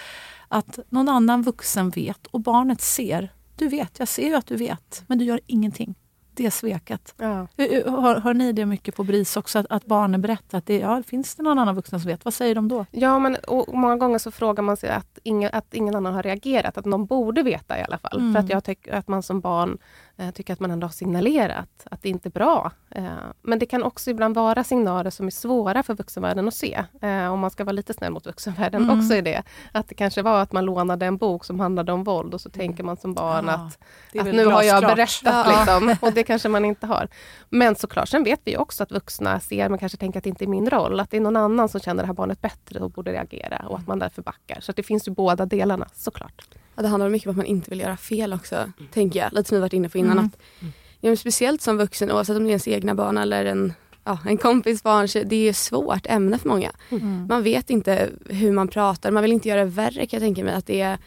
[0.48, 3.32] att någon annan vuxen vet och barnet ser.
[3.56, 5.94] Du vet, jag ser ju att du vet, men du gör ingenting.
[6.40, 7.14] Det sveket.
[7.16, 7.46] Ja.
[7.86, 9.58] Har, har ni det mycket på BRIS också?
[9.58, 12.24] Att, att barnen berättar att det, ja, finns det någon annan vuxen som vet?
[12.24, 12.86] Vad säger de då?
[12.90, 16.22] Ja, men och många gånger så frågar man sig att ingen, att ingen annan har
[16.22, 18.18] reagerat, att någon borde veta i alla fall.
[18.18, 18.32] Mm.
[18.32, 19.78] För att jag tycker att man som barn
[20.16, 22.72] eh, tycker att man ändå har signalerat att det inte är bra.
[22.90, 23.04] Eh,
[23.42, 26.84] men det kan också ibland vara signaler som är svåra för vuxenvärlden att se.
[27.02, 28.98] Eh, om man ska vara lite snäll mot vuxenvärlden Mm.
[29.00, 29.42] också i det.
[29.72, 32.50] Att det kanske var att man lånade en bok som handlade om våld och så
[32.50, 33.78] tänker man som barn Ja, att
[34.20, 35.44] att nu har jag berättat Ja.
[35.58, 37.08] liksom, och det kanske man inte har.
[37.48, 40.44] Men såklart, sen vet vi också att vuxna ser men kanske tänker att det inte
[40.44, 41.00] är min roll.
[41.00, 43.78] Att det är någon annan som känner det här barnet bättre och borde reagera och
[43.78, 44.60] att man därför backar.
[44.60, 46.44] Så att det finns ju båda delarna såklart.
[46.74, 49.32] Ja, det handlar mycket om att man inte vill göra fel också, tänker jag.
[49.32, 50.12] Lite som vi varit inne på innan.
[50.12, 50.26] Mm.
[50.26, 50.38] Att,
[51.00, 53.72] ja, speciellt som vuxen, oavsett om det är ens egna barn eller en,
[54.04, 56.70] ja, en kompis barn, det är ett svårt ämne för många.
[56.90, 57.26] Mm.
[57.28, 60.44] Man vet inte hur man pratar, man vill inte göra det värre kan jag tänka
[60.44, 60.54] mig.
[60.54, 60.98] Att det är,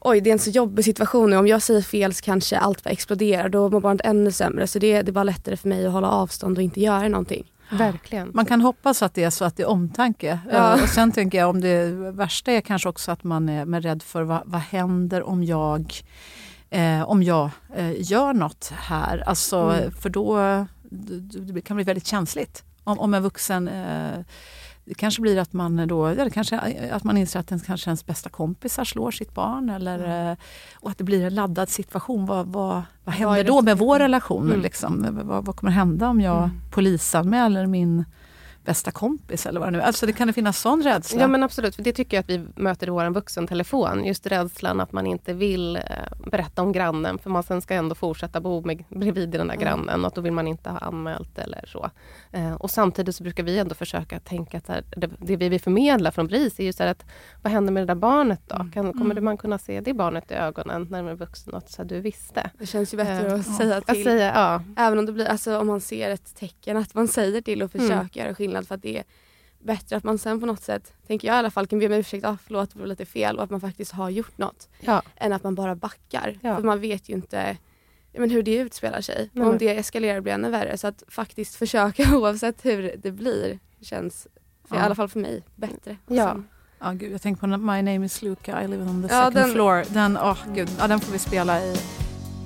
[0.00, 2.84] oj det är en så jobbig situation nu, om jag säger fel så kanske allt
[2.84, 4.66] bara exploderar, då mår barnet ännu sämre.
[4.66, 7.52] Så det, det är bara lättare för mig att hålla avstånd och inte göra någonting.
[7.72, 8.30] Verkligen.
[8.34, 10.38] Man kan hoppas att det är så att det är omtanke.
[10.52, 10.76] Ja.
[10.76, 13.82] Eh, Och sen tänker jag om det värsta är kanske också att man är med
[13.82, 15.94] rädd för vad, vad händer om jag,
[16.70, 19.22] eh, om jag eh, gör något här.
[19.26, 19.92] Alltså, Mm.
[19.92, 20.36] För då
[20.90, 22.64] det det kan bli väldigt känsligt.
[22.84, 24.18] Om, om en vuxen eh,
[24.84, 26.58] det kanske blir att man då, ja, kanske,
[26.92, 29.70] att man inser att ens, kanske ens bästa kompisar slår sitt barn.
[29.70, 30.36] Eller, eh,
[30.74, 32.26] och att det blir en laddad situation.
[32.26, 34.46] Vad, vad, vad händer då med vår relation?
[34.46, 34.60] Mm.
[34.60, 35.06] Liksom?
[35.22, 36.50] Vad, vad kommer hända om jag Mm.
[36.70, 38.04] polisanmäler min
[38.64, 39.86] bästa kompis eller vad det nu är.
[39.86, 41.20] Alltså det kan det finnas sån rädsla.
[41.20, 44.04] Ja men absolut, för det tycker jag att vi möter i vår vuxentelefon.
[44.04, 45.82] Just rädslan att man inte vill eh,
[46.30, 49.64] berätta om grannen för man sen ska ändå fortsätta bo med, bredvid den där Mm.
[49.64, 51.90] grannen och då vill man inte ha anmält eller så.
[52.32, 56.10] Eh, och samtidigt så brukar vi ändå försöka tänka att det, det vi vill förmedla
[56.12, 57.04] från BRIS är ju så här att
[57.42, 58.56] vad händer med det där barnet då?
[58.56, 59.24] Kan, kommer Mm.
[59.24, 62.00] man kunna se det barnet i ögonen när man är vuxen att så här, du
[62.00, 62.50] visste?
[62.58, 63.52] Det känns ju bättre Eh, att ja.
[63.58, 64.04] säga Att till.
[64.04, 67.40] säga, ja, Även om det blir, alltså om man ser ett tecken att man säger
[67.40, 67.88] till och Mm.
[67.88, 69.04] försöker göra skillnad för att det är
[69.58, 71.92] bättre att man sen på något sätt, tänker jag i alla fall, kan be om
[71.92, 74.68] ursäkt, ah, förlåt det blev lite fel och att man faktiskt har gjort något.
[74.80, 75.02] ja.
[75.16, 76.38] Än att man bara backar.
[76.42, 76.56] Ja.
[76.56, 77.56] För man vet ju inte
[78.12, 79.30] men hur det utspelar sig.
[79.32, 80.76] Nej, om det eskalerar blir ännu värre.
[80.78, 84.26] Så att faktiskt försöka oavsett hur det blir känns,
[84.68, 84.82] för, Ja.
[84.82, 85.96] i alla fall för mig, bättre.
[86.06, 86.36] Ja.
[86.80, 89.34] Ja, gud, jag tänker på My name is Luca, I live on the Ja, second
[89.46, 89.84] den- floor.
[89.88, 91.76] Den, åh, gud, ja, den får vi spela i.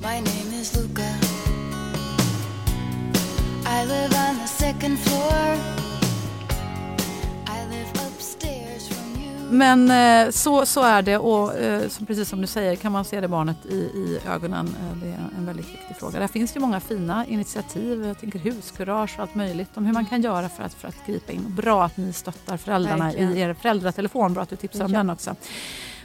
[0.03, 1.03] My name is Luca.
[3.67, 5.94] I live on the second floor.
[9.55, 13.05] Men eh, så, så är det och eh, som, precis som du säger kan man
[13.05, 14.67] se det barnet i, i ögonen.
[14.67, 16.19] Eh, det är en väldigt viktig fråga.
[16.21, 18.05] Där finns det många fina initiativ.
[18.07, 21.07] Jag tänker huskurage och allt möjligt om hur man kan göra för att, för att
[21.07, 21.55] gripa in.
[21.57, 23.37] Bra att ni stöttar föräldrarna Verkligen.
[23.37, 24.35] i er föräldratelefon.
[24.35, 24.99] Bra att du tipsar om Ja.
[24.99, 25.37] den också.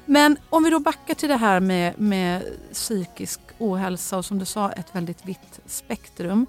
[0.05, 4.45] Men om vi då backar till det här med, med psykisk ohälsa och som du
[4.45, 6.45] sa ett väldigt vitt spektrum.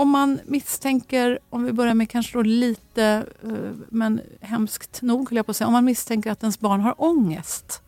[0.00, 5.36] Om man misstänker, om vi börjar med kanske då lite, eh, men hemskt nog höll
[5.36, 7.82] jag på att säga, om man misstänker att ens barn har ångest.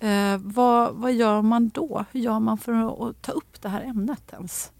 [0.00, 2.04] Eh, vad, vad gör man då?
[2.12, 4.72] Hur gör man för att, att ta upp det här ämnet ens?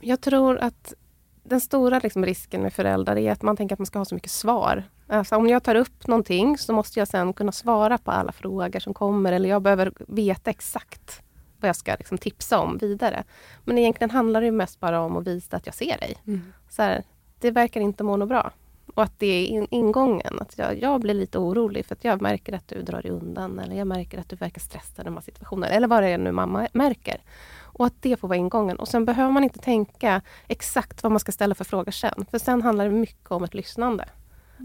[0.00, 0.94] Jag tror att
[1.42, 4.14] den stora liksom risken med föräldrar är att man tänker att man ska ha så
[4.14, 4.84] mycket svar.
[5.06, 8.80] Alltså om jag tar upp någonting så måste jag sen kunna svara på alla frågor
[8.80, 11.22] som kommer eller jag behöver veta exakt
[11.60, 13.24] vad jag ska liksom tipsa om vidare.
[13.64, 16.16] Men egentligen handlar det mest bara om att visa att jag ser dig.
[16.26, 16.52] Mm.
[16.68, 17.02] Så här,
[17.38, 18.52] det verkar inte må något bra.
[18.94, 20.38] Och att det är in, ingången.
[20.40, 23.58] Att jag, jag blir lite orolig för att jag märker att du drar dig undan
[23.58, 25.72] eller jag märker att du verkar stressad i de här situationerna.
[25.72, 27.20] Eller vad det är nu mamma märker.
[27.62, 28.76] Och att det får vara ingången.
[28.76, 32.26] Och sen behöver man inte tänka exakt vad man ska ställa för frågor sen.
[32.30, 34.04] För sen handlar det mycket om ett lyssnande.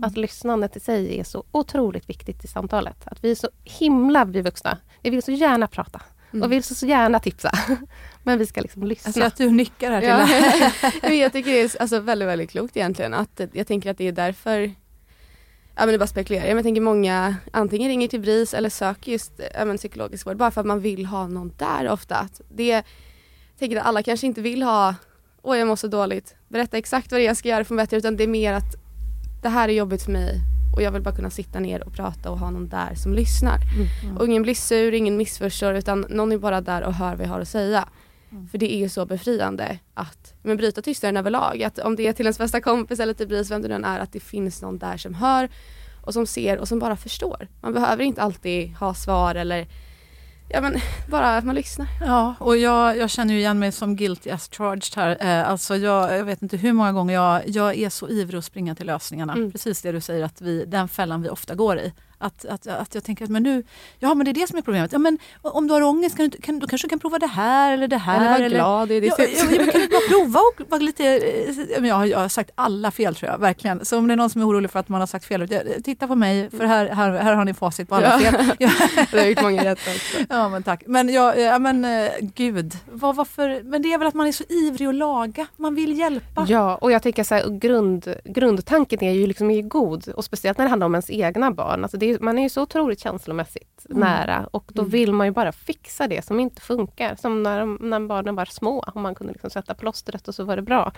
[0.02, 3.08] Att lyssnandet i sig är så otroligt viktigt i samtalet.
[3.08, 6.02] Att vi är så himla, vi vuxna, vi vill så gärna prata.
[6.36, 6.46] Mm.
[6.46, 7.52] Och vill så, så gärna tipsa.
[8.24, 9.12] Men vi ska liksom lyssna.
[9.12, 11.10] Ser att du nickar här till Ja.
[11.14, 13.14] jag tycker det är alltså väldigt, väldigt klokt egentligen.
[13.14, 14.60] Att, jag tänker att det är därför,
[15.76, 18.70] ja men det bara spekulerar jag, men jag tänker många antingen ringer till BRIS eller
[18.70, 22.30] söker just ja, men, psykologisk vård bara för att man vill ha någon där ofta.
[22.50, 22.84] Det, jag
[23.60, 24.96] tänker att alla kanske inte vill ha,
[25.42, 27.82] åh jag mår så dåligt, berätta exakt vad det är jag ska göra för att
[27.82, 28.76] bättre utan det är mer att
[29.42, 32.32] det här är jobbigt för mig Och jag vill bara kunna sitta ner och prata
[32.32, 33.60] och ha någon där som lyssnar.
[34.04, 34.18] Mm.
[34.18, 37.30] Och ingen blir sur, ingen missförstår utan någon är bara där och hör vad jag
[37.30, 37.90] har att säga.
[38.52, 41.64] För det är ju så befriande att men bryta tystnaden överlag.
[41.64, 44.00] Att om det är till ens bästa kompis eller till BRIS, vem det nu är,
[44.00, 45.50] att det finns någon där som hör
[46.02, 47.48] och som ser och som bara förstår.
[47.62, 49.68] Man behöver inte alltid ha svar eller
[50.56, 51.88] ja men bara att man lyssnar.
[52.02, 55.18] Ja, och jag, jag känner ju igen mig som guilty as charged här.
[55.20, 58.46] Eh, alltså jag, jag vet inte hur många gånger jag, jag är så ivrig att
[58.46, 59.34] springa till lösningarna.
[59.34, 59.52] Mm.
[59.52, 61.94] Precis det du säger, att vi, den fällan vi ofta går i.
[62.18, 63.64] Att, att, att jag tänker att men nu,
[64.00, 64.92] ja men det är det som är problemet.
[64.92, 67.28] Ja, men om du har ångest, kan du, kan, då kanske du kan prova det
[67.28, 68.16] här eller det här.
[68.20, 70.70] Eller var eller, glad, det är det Ja, ja, men kan du bara prova och
[70.72, 71.04] vara lite...
[71.06, 73.86] eh, Jag, har- jag har sagt alla fel tror jag, verkligen.
[73.86, 75.48] Så om det är någon som är orolig för att man har sagt fel,
[75.84, 78.32] titta på mig för här, här, här har ni facit på alla Ja.
[78.32, 78.46] fel.
[78.60, 78.70] Ja.
[79.12, 80.18] Jag har gjort många rätt också.
[80.30, 80.84] Ja men tack.
[80.88, 83.62] Men, ja, ja, men eh, gud, vad, varför?
[83.64, 85.48] Men det är väl att man är så ivrig att laga.
[85.58, 86.46] Man vill hjälpa.
[86.50, 90.58] Ja, och jag tänker så här, grund, grundtanken är ju liksom är god och speciellt
[90.58, 91.84] när det handlar om ens egna barn.
[91.84, 94.00] Alltså det är, man är ju så otroligt känslomässigt Mm.
[94.00, 94.92] nära och då Mm.
[94.92, 97.16] vill man ju bara fixa det som inte funkar.
[97.16, 100.56] Som när, när barnen var små och man kunde liksom sätta plåstret och så var
[100.56, 100.92] det bra.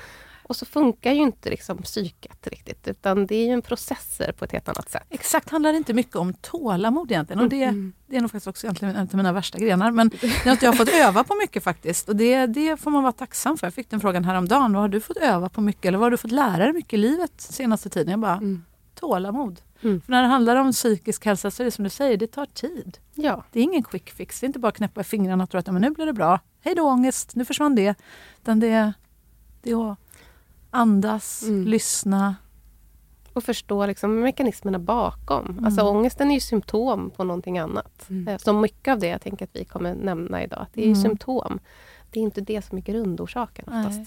[0.43, 4.45] Och så funkar ju inte liksom psyket riktigt utan det är ju en processer på
[4.45, 5.03] ett helt annat sätt.
[5.09, 7.41] Exakt, handlar det inte mycket om tålamod egentligen.
[7.43, 7.93] Och det, Mm.
[8.07, 9.91] det är nog faktiskt också egentligen en av mina värsta grenar.
[9.91, 12.09] Men det är något jag har fått öva på mycket faktiskt.
[12.09, 13.67] Och det, det får man vara tacksam för.
[13.67, 14.73] Jag fick den frågan häromdagen.
[14.73, 15.85] Vad har du fått öva på mycket?
[15.85, 18.11] Eller vad har du fått lära dig mycket i livet senaste tiden?
[18.11, 18.63] Jag bara, Mm.
[18.99, 19.61] Tålamod.
[19.83, 20.01] Mm.
[20.01, 22.45] För när det handlar om psykisk hälsa så är det som du säger, det tar
[22.45, 22.97] tid.
[23.13, 24.39] Ja, Det är ingen quick fix.
[24.39, 26.05] Det är inte bara att knäppa i fingrarna och tro att "Ja, men nu blir
[26.05, 26.39] det bra.
[26.61, 27.95] Hej då ångest, nu försvann det.
[28.41, 28.93] Utan det,
[29.61, 29.97] det är att
[30.71, 31.67] andas, Mm.
[31.67, 32.35] lyssna.
[33.33, 35.61] och förstå liksom mekanismerna bakom.
[35.65, 35.95] Alltså Mm.
[35.95, 38.09] ångesten är ju symptom på någonting annat.
[38.09, 38.27] Mm.
[38.27, 40.91] Eh, Så mycket av det jag tänker att vi kommer nämna idag, det är ju
[40.91, 41.01] Mm.
[41.03, 41.59] symptom.
[42.11, 43.97] Det är inte det som är grundorsaken oftast.
[43.97, 44.05] Nej.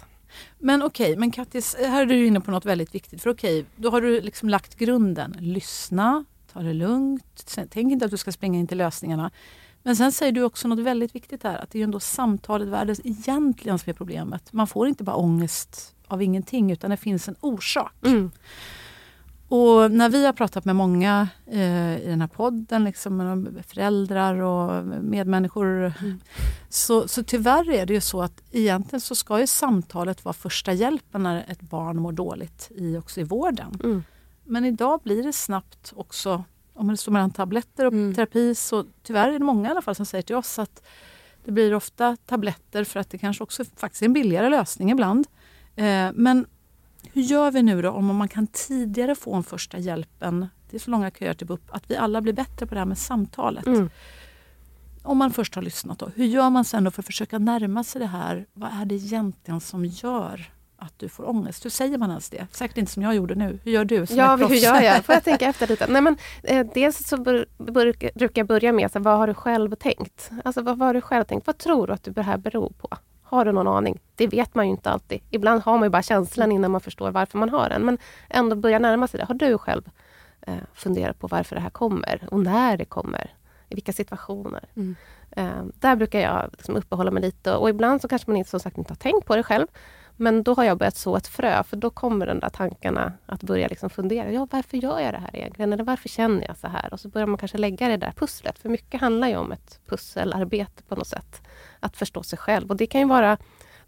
[0.58, 3.22] Men okej, men Kattis, här är du inne på något väldigt viktigt.
[3.22, 5.36] För okej, då har du liksom lagt grunden.
[5.40, 7.58] Lyssna, ta det lugnt.
[7.70, 9.30] Tänk inte att du ska springa in till lösningarna.
[9.82, 11.58] Men sen säger du också något väldigt viktigt här.
[11.58, 14.52] Att det är ju ändå samtalet världens egentligen som är problemet.
[14.52, 17.94] Man får inte bara ångest av ingenting utan det finns en orsak.
[18.04, 18.30] Mm.
[19.50, 24.84] Och när vi har pratat med många eh, i den här podden, liksom, föräldrar och
[25.02, 25.92] medmänniskor,
[26.68, 30.72] så, så tyvärr är det ju så att egentligen så ska ju samtalet vara första
[30.72, 33.80] hjälpen när ett barn mår dåligt i, också i vården.
[33.84, 34.04] Mm.
[34.44, 38.14] Men idag blir det snabbt också, om det står mellan tabletter och Mm.
[38.14, 40.82] terapi, så tyvärr är det många i alla fall som säger till oss att
[41.44, 45.26] det blir ofta tabletter för att det kanske också faktiskt är en billigare lösning ibland.
[45.76, 46.46] Eh, men
[47.12, 50.46] hur gör vi nu då om man kan tidigare få en första hjälpen?
[50.70, 51.60] Det är så långa köer till BUP.
[51.70, 53.66] Att vi alla blir bättre på det här med samtalet.
[53.66, 53.90] Mm.
[55.02, 56.10] Om man först har lyssnat då.
[56.14, 58.46] Hur gör man sen då för att försöka närma sig det här?
[58.52, 61.64] Vad är det egentligen som gör att du får ångest?
[61.64, 62.46] Hur säger man ens det?
[62.52, 63.58] Säkert inte som jag gjorde nu.
[63.64, 64.06] Hur gör du?
[64.06, 65.04] Som Ja, hur gör jag?
[65.04, 65.86] Får jag tänka efter lite?
[65.86, 67.16] Nej, men, eh, dels så
[67.58, 70.30] brukar jag börja med så, vad har du själv tänkt?
[70.44, 71.46] Alltså, vad, vad har du själv tänkt?
[71.46, 72.88] Vad tror du att det här beror på?
[73.30, 74.00] Har du någon aning?
[74.16, 75.20] Det vet man ju inte alltid.
[75.30, 77.84] Ibland har man ju bara känslan innan man förstår varför man har den.
[77.84, 79.26] Men ändå börja närma sig det.
[79.26, 79.82] Har du själv
[80.40, 82.28] eh, funderat på varför det här kommer?
[82.30, 83.34] Och när det kommer?
[83.68, 84.64] I vilka situationer?
[84.74, 84.96] Mm.
[85.30, 87.54] Eh, där brukar jag liksom uppehålla mig lite.
[87.54, 89.66] Och ibland så kanske man inte, som sagt inte har tänkt på det själv.
[90.20, 93.42] Men då har jag börjat så ett frö, för då kommer de där tankarna att
[93.42, 94.32] börja liksom fundera.
[94.32, 95.72] Ja, varför gör jag det här egentligen?
[95.72, 96.92] Eller varför känner jag så här?
[96.92, 98.58] Och så börjar man kanske lägga det där pusslet.
[98.58, 101.42] För mycket handlar ju om ett pusselarbete på något sätt.
[101.80, 102.70] Att förstå sig själv.
[102.70, 103.38] Och det kan ju vara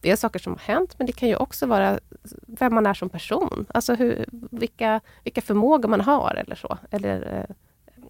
[0.01, 1.99] det är saker som har hänt, men det kan ju också vara
[2.47, 3.67] vem man är som person.
[3.75, 6.79] Alltså hur, vilka, vilka förmågor man har eller så.
[6.91, 7.55] Eller, eh,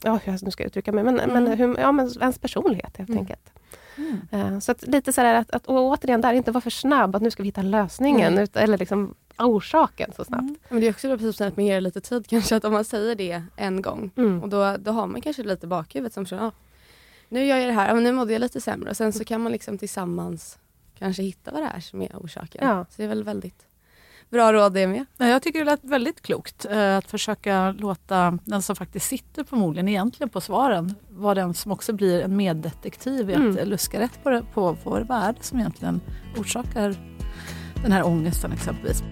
[0.02, 3.10] ja, hur nu ska jag uttrycka mig, men, men, hur, ja, men ens personlighet helt
[3.10, 3.20] Mm.
[3.20, 3.52] enkelt.
[3.96, 4.20] Mm.
[4.54, 7.22] Eh, Så att lite sådär att, att och återigen där, inte vara för snabb att
[7.22, 8.44] nu ska vi hitta lösningen Mm.
[8.44, 10.42] ut, eller liksom orsaken så snabbt.
[10.42, 10.56] Mm.
[10.68, 13.14] Men det är också precis att man ger lite tid kanske att om man säger
[13.14, 14.42] det en gång Mm.
[14.42, 16.52] och då, då har man kanske lite bakhuvudet som känner, ah,
[17.28, 19.40] nu gör jag det här, men nu mådde jag lite sämre och sen så kan
[19.40, 20.58] man liksom tillsammans
[20.98, 22.66] kanske hitta vad det är som är orsaken.
[22.68, 22.84] Ja.
[22.90, 23.66] Så det är väl väldigt
[24.32, 25.06] bra råd det med.
[25.16, 29.88] Jag tycker det lät väldigt klokt eh, att försöka låta den som faktiskt sitter förmodligen
[29.88, 33.68] egentligen på svaren vara den som också blir en meddetektiv i att Mm.
[33.68, 36.00] luska rätt på, det, på, på vad är som egentligen
[36.36, 36.94] orsakar
[37.82, 39.02] den här ångesten exempelvis.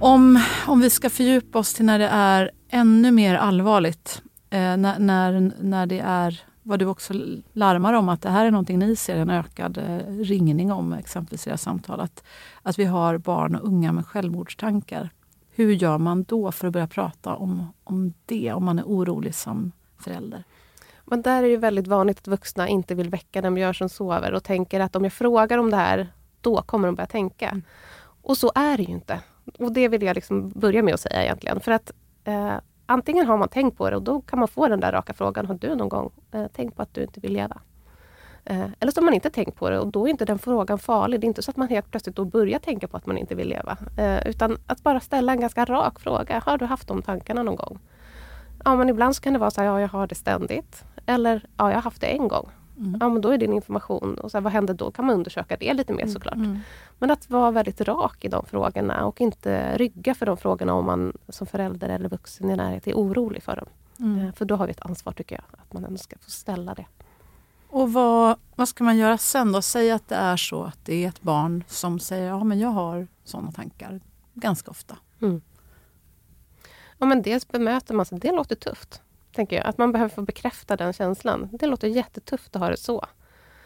[0.00, 4.98] Om, om vi ska fördjupa oss till när det är ännu mer allvarligt, eh, när,
[4.98, 7.14] när, när det är vad du också
[7.52, 11.46] larmar om, att det här är någonting ni ser en ökad eh, ringning om, exempelvis
[11.46, 12.24] i era samtal, att,
[12.62, 15.10] att vi har barn och unga med självmordstankar.
[15.50, 19.34] Hur gör man då för att börja prata om, om det, om man är orolig
[19.34, 20.44] som förälder?
[21.04, 24.32] Men där är det väldigt vanligt att vuxna inte vill väcka den björn som sover
[24.32, 27.48] och tänker att om jag frågar om det här, då kommer de börja tänka.
[27.48, 27.62] Mm.
[28.22, 29.20] Och så är det ju inte.
[29.58, 31.60] Och det vill jag liksom börja med att säga egentligen.
[31.60, 31.92] För att
[32.24, 32.54] eh,
[32.90, 35.46] antingen har man tänkt på det och då kan man få den där raka frågan,
[35.46, 37.60] har du någon gång eh, tänkt på att du inte vill leva?
[38.44, 40.78] Eh, eller så har man inte tänkt på det och då är inte den frågan
[40.78, 41.20] farlig.
[41.20, 43.34] Det är inte så att man helt plötsligt då börjar tänka på att man inte
[43.34, 43.76] vill leva.
[43.98, 46.42] Eh, utan att bara ställa en ganska rak fråga.
[46.46, 47.78] Har du haft de tankarna någon gång?
[48.64, 50.84] Ja, men ibland så kan det vara så här, ja jag har det ständigt.
[51.06, 52.50] Eller, ja jag har haft det en gång.
[52.80, 52.96] Mm.
[53.00, 54.90] Ja, men då är din information, och så här, vad händer då?
[54.90, 56.34] kan man undersöka det lite mer såklart.
[56.34, 56.58] Mm.
[56.98, 60.84] Men att vara väldigt rak i de frågorna och inte rygga för de frågorna om
[60.86, 63.66] man som förälder eller vuxen i närhet är orolig för dem.
[63.98, 64.26] Mm.
[64.26, 66.74] Eh, För då har vi ett ansvar tycker jag, att man ändå ska få ställa
[66.74, 66.86] det.
[67.68, 69.62] Och vad, vad ska man göra sen då?
[69.62, 72.68] Säg att det är så att det är ett barn som säger ja men jag
[72.68, 74.00] har sådana tankar
[74.34, 74.96] ganska ofta.
[76.98, 79.02] Ja, men dels bemöter man sig, det låter tufft.
[79.34, 79.66] Tänker jag.
[79.66, 81.48] Att man behöver få bekräfta den känslan.
[81.52, 83.06] Det låter jättetufft att ha det så.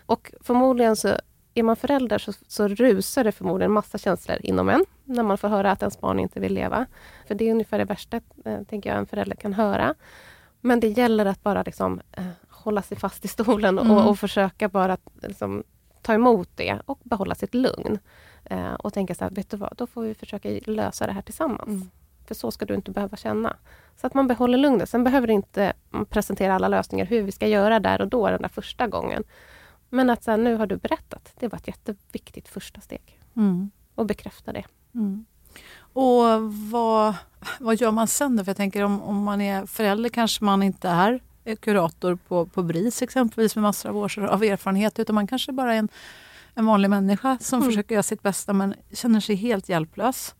[0.06, 1.16] Och förmodligen så
[1.54, 5.48] är man förälder så, så rusar det förmodligen massa känslor inom en när man får
[5.48, 6.86] höra att ens barn inte vill leva.
[7.26, 9.94] För det är ungefär det värsta eh, tänker jag en förälder kan höra.
[10.60, 13.96] Men det gäller att bara liksom, eh, hålla sig fast i stolen och, Mm.
[14.06, 15.62] och försöka bara liksom,
[16.02, 17.98] ta emot det och behålla sitt lugn.
[18.44, 21.22] Eh, och tänka så här, vet du vad, då får vi försöka lösa det här
[21.22, 21.68] tillsammans.
[21.68, 21.90] Mm.
[22.26, 23.56] För så ska du inte behöva känna.
[23.96, 24.88] Så att man behåller lugnet.
[24.88, 25.72] Sen behöver inte
[26.08, 29.24] presentera alla lösningar hur vi ska göra där och då den där första gången.
[29.90, 31.32] Men att så här, nu har du berättat.
[31.38, 33.20] Det var ett jätteviktigt första steg.
[33.36, 33.70] Mm.
[33.94, 34.64] Och bekräfta det.
[34.94, 35.24] Mm.
[35.76, 37.14] Och vad,
[37.60, 38.44] vad gör man sen då?
[38.44, 41.20] För jag tänker om, om man är förälder kanske man inte är
[41.60, 45.74] kurator på, på BRIS exempelvis med massor av år av erfarenhet utan man kanske bara
[45.74, 45.88] är en,
[46.54, 47.70] en vanlig människa som Mm.
[47.70, 50.34] försöker göra sitt bästa men känner sig helt hjälplös.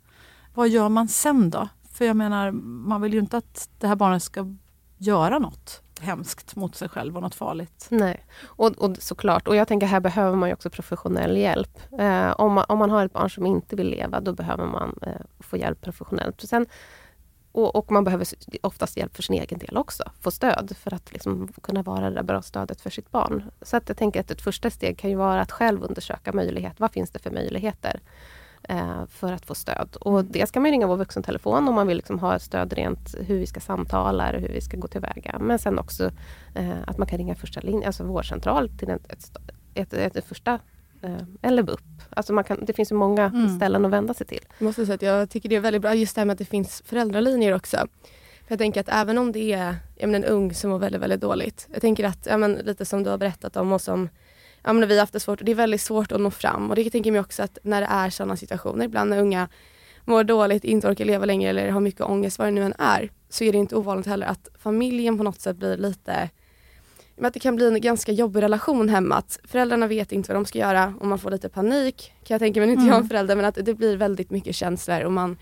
[0.54, 1.68] Vad gör man sen då?
[1.92, 4.54] För jag menar, man vill ju inte att det här barnet ska
[4.98, 7.86] göra något hemskt mot sig själv och något farligt.
[7.90, 9.48] Nej, och, och såklart.
[9.48, 11.78] Och jag tänker här behöver man ju också professionell hjälp.
[11.98, 14.98] Eh, om, man, om man har ett barn som inte vill leva, då behöver man
[15.02, 16.40] eh, få hjälp professionellt.
[16.40, 16.66] Sen,
[17.52, 18.26] och, och man behöver
[18.62, 20.04] oftast hjälp för sin egen del också.
[20.20, 23.44] Få stöd för att liksom kunna vara det där bra stödet för sitt barn.
[23.62, 26.80] Så att jag tänker att ett första steg kan ju vara att själv undersöka möjlighet.
[26.80, 28.00] Vad finns det för möjligheter?
[28.68, 29.96] Eh, för att få stöd.
[30.00, 33.38] Och dels kan man ringa vår vuxentelefon om man vill liksom ha stöd rent hur
[33.38, 35.38] vi ska samtala eller hur vi ska gå tillväga.
[35.40, 36.10] Men sen också
[36.54, 39.12] eh, att man kan ringa första linjen, alltså vårdcentral till ett,
[39.74, 40.58] ett, ett, ett, första
[41.02, 41.80] eh, eller BUP.
[42.10, 43.56] Alltså man kan, det finns ju många Mm.
[43.56, 44.44] ställen att vända sig till.
[44.58, 46.38] Jag måste säga att jag tycker det är väldigt bra just det här med att
[46.38, 47.76] det finns föräldralinjer också.
[48.46, 51.20] För jag tänker att även om det är menar, en ung som mår väldigt, väldigt
[51.20, 51.68] dåligt.
[51.72, 54.08] Jag tänker att, men, lite som du har berättat om och som
[54.64, 55.40] ja, men, vi har haft det svårt.
[55.40, 56.70] Och det är väldigt svårt att nå fram.
[56.70, 59.48] Och det tänker jag mig också att när det är sådana situationer, ibland när unga
[60.04, 63.10] mår dåligt, inte orkar leva längre eller har mycket ångest, vad det nu än är,
[63.28, 66.30] så är det inte ovanligt heller att familjen på något sätt blir lite
[67.22, 69.14] att det kan bli en ganska jobbig relation hemma.
[69.16, 72.12] Att föräldrarna vet inte vad de ska göra och man får lite panik.
[72.24, 73.08] Kan jag tänka mig, nu är inte jag en Mm.
[73.08, 75.36] förälder men att det blir väldigt mycket känslor och man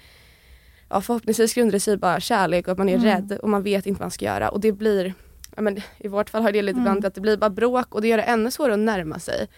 [0.89, 3.07] ja, förhoppningsvis grundar det sig bara kärlek och att man är Mm.
[3.07, 4.49] rädd och man vet inte vad man ska göra.
[4.49, 5.15] Och det blir,
[5.57, 6.83] ja, men, i vårt fall har det lite Mm.
[6.83, 9.49] ibland att det blir bara bråk och det gör det ännu svårare att närma sig.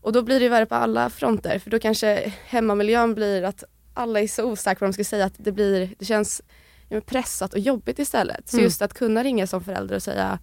[0.00, 3.64] Och då blir det värre på alla fronter för då kanske hemmamiljön blir att
[3.94, 6.42] alla är så osäkra på vad de ska säga att det blir, det känns
[6.88, 8.48] ja, pressat och jobbigt istället.
[8.48, 8.64] Så Mm.
[8.64, 10.38] just att kunna ringa som förälder och säga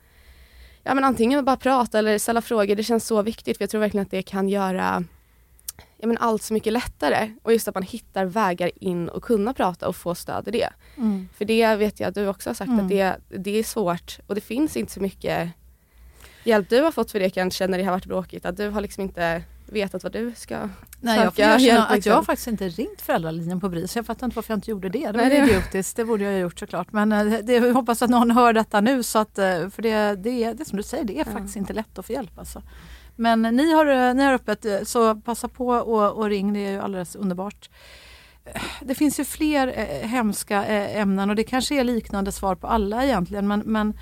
[0.83, 3.81] ja men antingen bara prata eller ställa frågor, det känns så viktigt för jag tror
[3.81, 5.03] verkligen att det kan göra
[5.97, 7.31] ja, men allt så mycket lättare.
[7.43, 10.69] Och just att man hittar vägar in och kunna prata och få stöd i det.
[10.97, 11.29] Mm.
[11.37, 12.85] För det vet jag att du också har sagt Mm.
[12.85, 15.49] att det, det är svårt och det finns inte så mycket
[16.43, 18.45] hjälp du har fått för det kanske när det har varit bråkigt.
[18.45, 20.69] Att du har liksom inte vetat vad du ska
[21.01, 22.13] Nej, jag får söka hjälp, att jag liksom.
[22.13, 23.95] har faktiskt inte ringt föräldralinjen på BRIS.
[23.95, 24.99] Jag fattar inte varför jag inte gjorde det.
[24.99, 25.95] Det var Nej, det- idiotiskt.
[25.97, 26.91] Det borde jag ha gjort såklart.
[26.91, 29.03] Men eh, det, jag hoppas att någon hör detta nu.
[29.03, 31.31] Så att, eh, för det, det, det som du säger, det är Ja.
[31.31, 32.39] faktiskt inte lätt att få hjälp.
[32.39, 32.61] Alltså.
[33.15, 36.53] Men ni har, eh, ni har öppet, så passa på och, och ring.
[36.53, 37.69] Det är ju alldeles underbart.
[38.81, 42.67] Det finns ju fler eh, hemska eh, ämnen och det kanske är liknande svar på
[42.67, 43.47] alla egentligen.
[43.47, 43.93] Men, men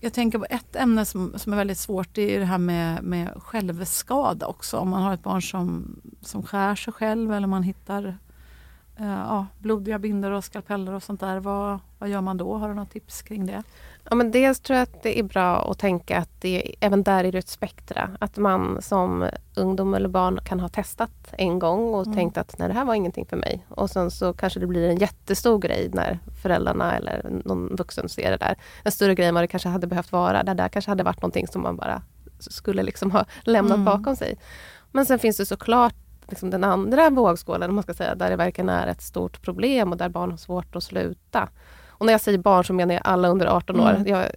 [0.00, 2.08] jag tänker på ett ämne som, som är väldigt svårt.
[2.12, 4.76] Det är det här med, med självskada också.
[4.76, 8.18] Om man har ett barn som, som skär sig själv eller man hittar
[8.96, 11.40] eh, ja, blodiga bindor och skalpeller och sånt där.
[11.40, 12.56] Vad, vad gör man då?
[12.56, 13.62] Har du något tips kring det?
[14.10, 17.24] Ja, men dels tror jag att det är bra att tänka att det, även där
[17.24, 18.10] är det ett spektra.
[18.20, 22.16] Att man som ungdom eller barn kan ha testat en gång och Mm.
[22.16, 23.66] tänkt att nej, det här var ingenting för mig.
[23.68, 28.30] Och sen så kanske det blir en jättestor grej när föräldrarna eller någon vuxen ser
[28.30, 28.56] det där.
[28.82, 30.42] En större grej än vad det kanske hade behövt vara.
[30.42, 32.02] Det där kanske hade varit någonting som man bara
[32.40, 33.84] skulle liksom ha lämnat Mm.
[33.84, 34.38] bakom sig.
[34.92, 35.94] Men sen finns det såklart
[36.28, 39.92] liksom den andra vågskålen, om man ska säga, där det verkligen är ett stort problem
[39.92, 41.48] och där barn har svårt att sluta.
[41.98, 43.90] Och när jag säger barn så menar jag alla under 18 år.
[43.90, 44.06] Mm.
[44.06, 44.30] Jag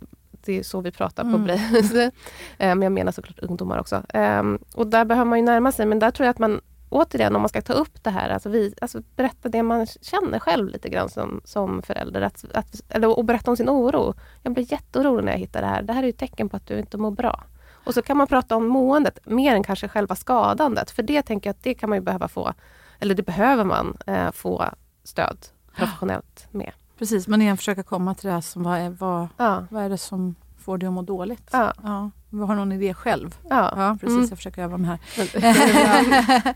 [0.46, 1.44] det är så vi pratar på Mm.
[1.44, 1.92] BRIS.
[2.58, 4.04] Eh, men jag menar såklart ungdomar också.
[4.14, 7.36] Ehm, och där behöver man ju närma sig, men där tror jag att man återigen,
[7.36, 10.70] om man ska ta upp det här, alltså, vi, alltså berätta det man känner själv
[10.70, 12.22] lite grann som, som förälder.
[12.22, 14.14] Att, att, eller, och berätta om sin oro.
[14.44, 15.82] Jag blir jätteorolig när jag hittar det här.
[15.82, 17.44] Det här är ju ett tecken på att du inte mår bra.
[17.86, 20.92] Och så kan man prata om måendet mer än kanske själva skadandet.
[20.92, 22.54] För det tänker jag att det kan man ju behöva få,
[23.00, 24.66] eller det behöver man eh, få
[25.04, 25.38] stöd
[25.76, 26.72] professionellt med.
[27.00, 29.90] Precis, men igen försöka komma till det här som vad är, vad, Ja, vad är
[29.90, 31.50] det som får dig att må dåligt?
[31.52, 33.36] ja, Ja, vi har någon idé själv.
[33.50, 33.74] ja.
[33.78, 34.18] Ja, precis.
[34.18, 34.28] Mm.
[34.30, 36.54] Jag försöker öva mig här.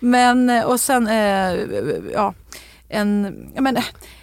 [0.00, 1.54] Men- och sen, eh,
[2.12, 2.34] ja,
[2.88, 3.22] en,
[3.58, 3.76] men,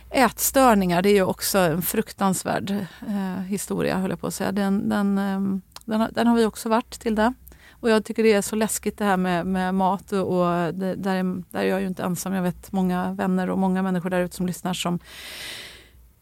[0.10, 2.72] ätstörningar, det är ju också en fruktansvärd
[3.08, 4.52] eh, historia, höll jag på att säga.
[4.52, 7.34] Den, den, ehm, den, har, den har vi också varit till det.
[7.82, 10.96] Och jag tycker det är så läskigt det här med, med mat och, och det,
[10.96, 12.34] där, är, där är jag ju inte ensam.
[12.34, 15.00] Jag vet många vänner och många människor där ute som lyssnar som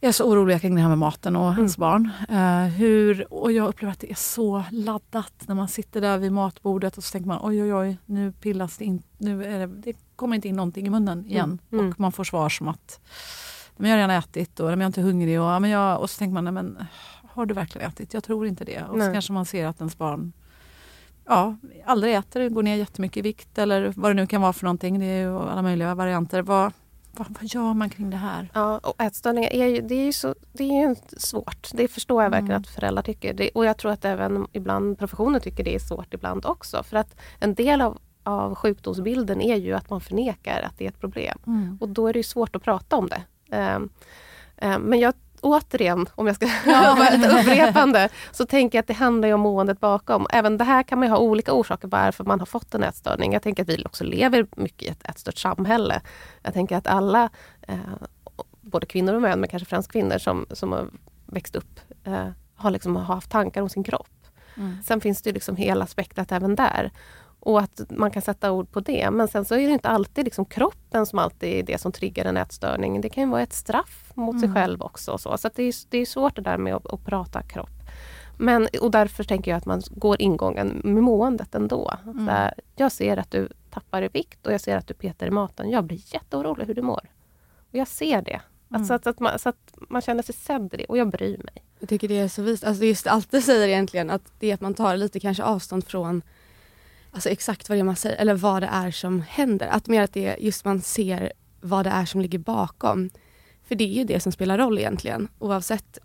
[0.02, 2.12] är så oroliga kring det här med maten och ens barn.
[2.30, 6.32] Eh, hur, och jag upplever att det är så laddat när man sitter där vid
[6.32, 9.68] matbordet och så tänker man oj oj oj, nu pillas det in, nu är det,
[9.68, 11.60] det kommer inte in någonting i munnen igen.
[11.72, 11.80] Mm.
[11.80, 11.92] Mm.
[11.92, 13.00] Och man får svar som att
[13.78, 15.42] men jag har redan ätit och men jag är inte hungrig.
[15.42, 16.78] Och, men jag, och så tänker man, nej, men
[17.30, 18.14] har du verkligen ätit?
[18.14, 18.84] Jag tror inte det.
[18.84, 19.14] Och så Nej.
[19.14, 20.34] kanske man ser att ens barn
[21.30, 21.56] ja,
[21.86, 25.00] aldrig äter, går ner jättemycket i vikt eller vad det nu kan vara för någonting.
[25.00, 26.42] Det är ju alla möjliga varianter.
[26.42, 26.74] Vad,
[27.12, 28.50] vad, vad gör man kring det här?
[28.54, 31.70] Ja, och ätstörningar är ju, det är ju, så, det är ju svårt.
[31.74, 32.62] Det förstår jag verkligen Mm.
[32.62, 33.34] att föräldrar tycker.
[33.34, 36.84] Det, och jag tror att även ibland professionen tycker det är svårt ibland också.
[36.84, 40.90] För att en del av, av sjukdomsbilden är ju att man förnekar att det är
[40.90, 41.38] ett problem.
[41.48, 41.78] Mm.
[41.82, 43.22] Och då är det svårt att prata om det.
[43.56, 43.90] Ehm,
[44.58, 48.94] ehm, men jag återigen, om jag ska vara lite upprepande, så tänker jag att det
[48.94, 50.28] handlar ju om måendet bakom.
[50.30, 53.34] Även det här kan man ha olika orsaker varför man har fått en ätstörning.
[53.34, 56.02] Jag tänker att vi också lever mycket i ett ätstört samhälle.
[56.42, 57.30] Jag tänker att alla,
[57.62, 57.78] eh,
[58.62, 60.88] både kvinnor och män, men kanske främst kvinnor som, som har
[61.26, 64.10] växt upp, eh, har liksom haft tankar om sin kropp.
[64.58, 64.78] Mm.
[64.84, 66.92] Sen finns det ju liksom hela spektrat även där.
[67.40, 69.12] Och att man kan sätta ord på det.
[69.12, 72.26] Men sen så är det inte alltid liksom kroppen som alltid är det som triggar
[72.26, 73.02] en ätstörning.
[73.02, 74.56] Det kan ju vara ett straff mot sig Mm.
[74.62, 75.12] själv också.
[75.12, 77.70] Och så så det, är, det är svårt det där med att, att prata kropp.
[78.38, 81.94] Men, och därför tänker jag att man går ingången med måendet ändå.
[82.06, 82.28] Mm.
[82.28, 85.30] Här, jag ser att du tappar i vikt och jag ser att du petar i
[85.32, 85.70] maten.
[85.70, 87.10] Jag blir jätteorolig hur du mår.
[87.72, 88.42] Och jag ser det.
[88.70, 88.82] Mm.
[88.82, 90.98] Att, så, att, så, att man, så att man känner sig sedd i det och
[90.98, 91.64] jag bryr mig.
[91.80, 92.64] Jag tycker det är så vist.
[92.64, 95.88] Alltså just allt det säger egentligen att det är att man tar lite kanske avstånd
[95.88, 96.22] från
[97.12, 99.68] alltså exakt vad det är man säger eller vad det är som händer.
[99.68, 103.10] Att mer att det just man ser vad det är som ligger bakom.
[103.68, 105.98] För det är ju det som spelar roll egentligen oavsett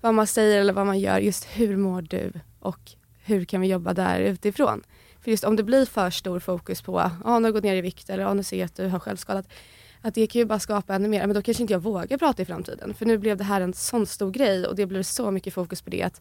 [0.00, 1.18] vad man säger eller vad man gör.
[1.18, 2.92] Just hur mår du och
[3.24, 4.82] hur kan vi jobba där utifrån.
[5.20, 7.64] För just om det blir för stor fokus på ja ah, nu har du gått
[7.64, 9.48] ner i vikt eller ah, nu ser jag att du har självskadat.
[10.02, 12.42] Att det kan ju bara skapa ännu mer, men då kanske inte jag vågar prata
[12.42, 12.94] i framtiden.
[12.94, 15.82] För nu blev det här en sån stor grej och det blev så mycket fokus
[15.82, 16.20] på det att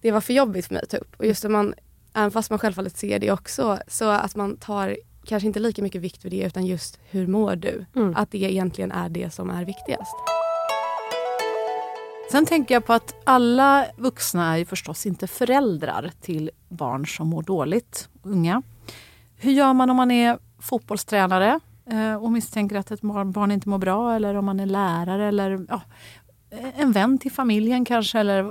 [0.00, 1.14] det var för jobbigt för mig att ta upp.
[1.16, 1.74] Och just om man,
[2.16, 6.00] även fast man självfallet ser det också, så att man tar kanske inte lika mycket
[6.00, 7.84] vikt för det utan just hur mår du?
[7.96, 8.14] Mm.
[8.16, 10.14] Att det egentligen är det som är viktigast.
[12.30, 17.28] Sen tänker jag på att alla vuxna är ju förstås inte föräldrar till barn som
[17.28, 18.62] mår dåligt, unga.
[19.36, 21.60] Hur gör man om man är fotbollstränare
[21.90, 25.28] eh, och misstänker att ett barn barn inte mår bra eller om man är lärare
[25.28, 25.80] eller ja,
[26.50, 28.42] en vän till familjen kanske eller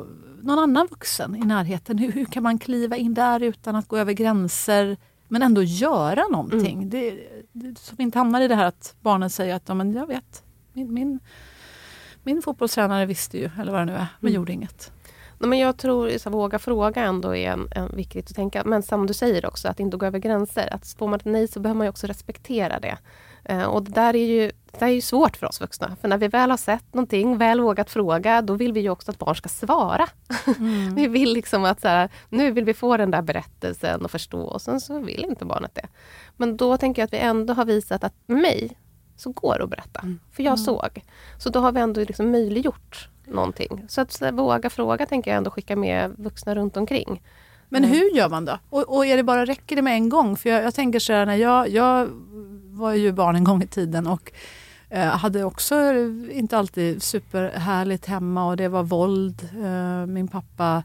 [0.43, 1.98] någon annan vuxen i närheten.
[1.98, 6.24] Hur, hur kan man kliva in där utan att gå över gränser men ändå göra
[6.32, 6.89] någonting?
[6.89, 7.12] Det,
[7.52, 10.08] det, så vi inte hamnar i det här att barnen säger att ja, men jag
[10.08, 10.43] vet,
[10.74, 11.20] min, min,
[12.24, 14.34] min fotbollstränare visste ju, eller vad det nu är, men Mm.
[14.36, 14.91] gjorde inget.
[15.39, 18.64] Nej, men jag tror att våga fråga ändå är en, en viktigt att tänka.
[18.66, 20.74] Men som du säger också, att inte gå över gränser.
[20.74, 22.98] Att får man ett nej så behöver man ju också respektera det.
[23.46, 25.96] Eh, och det där är ju, det där är ju svårt för oss vuxna.
[26.02, 29.12] För när vi väl har sett någonting, väl vågat fråga, då vill vi ju också
[29.12, 30.08] att barn ska svara.
[30.58, 30.96] Mm.
[30.96, 34.41] Vi vill liksom att så här, nu vill vi få den där berättelsen och förstå
[34.41, 35.88] och sen så vill inte barnet det.
[36.38, 38.78] Men då tänker jag att vi ändå har visat att mig
[39.18, 40.00] så går det att berätta.
[40.32, 40.66] För jag Mm.
[40.66, 41.02] såg.
[41.39, 43.86] Så då har vi ändå liksom möjliggjort någonting.
[43.88, 47.22] Så att så här, våga fråga tänker jag ändå skicka med vuxna runt omkring.
[47.70, 47.95] Men Mm.
[47.97, 48.59] hur gör man då?
[48.70, 50.38] Och, och är det bara, räcker det med en gång?
[50.38, 52.07] För jag, jag tänker så här, när jag, jag
[52.72, 54.32] var ju barn en gång i tiden och
[54.89, 55.76] eh, hade också
[56.32, 59.49] inte alltid superhärligt hemma och det var våld.
[59.63, 60.84] Eh, min pappa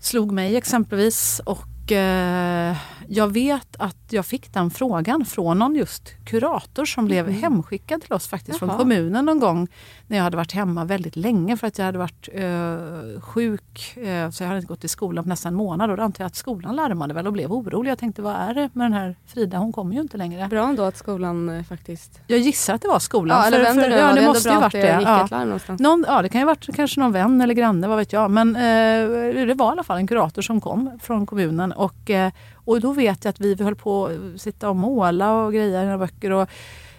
[0.00, 2.76] slog mig exempelvis och eh,
[3.08, 8.12] jag vet att jag fick den frågan från någon just kurator som blev hemskickad till
[8.12, 8.78] oss faktiskt från Jaha.
[8.78, 9.68] kommunen någon gång
[10.06, 13.96] när jag hade varit hemma väldigt länge för att jag hade varit eh, sjuk.
[13.96, 16.24] Eh, så jag hade inte gått i skolan på nästan en månad och då antar
[16.24, 17.90] jag att skolan larmade väl och blev orolig.
[17.90, 19.58] Jag tänkte vad är det med den här Frida?
[19.58, 20.48] Hon kommer ju inte längre.
[20.48, 22.20] Bra ändå att skolan eh, faktiskt...
[22.26, 23.38] Jag gissar att det var skolan.
[23.38, 23.96] Ja, eller för, för, nu.
[23.96, 24.80] ja, det ändå måste ju varit det.
[24.80, 25.76] det Ja.
[25.78, 28.30] Någon, ja, det kan ju varit kanske någon vän eller granne, vad vet jag.
[28.30, 31.72] Men eh, det var i alla fall en kurator som kom från kommunen.
[31.72, 32.32] Och, eh,
[32.66, 35.82] och då vet jag att vi, vi höll på att sitta och måla och greja
[35.82, 36.30] i några böcker.
[36.30, 36.48] Och,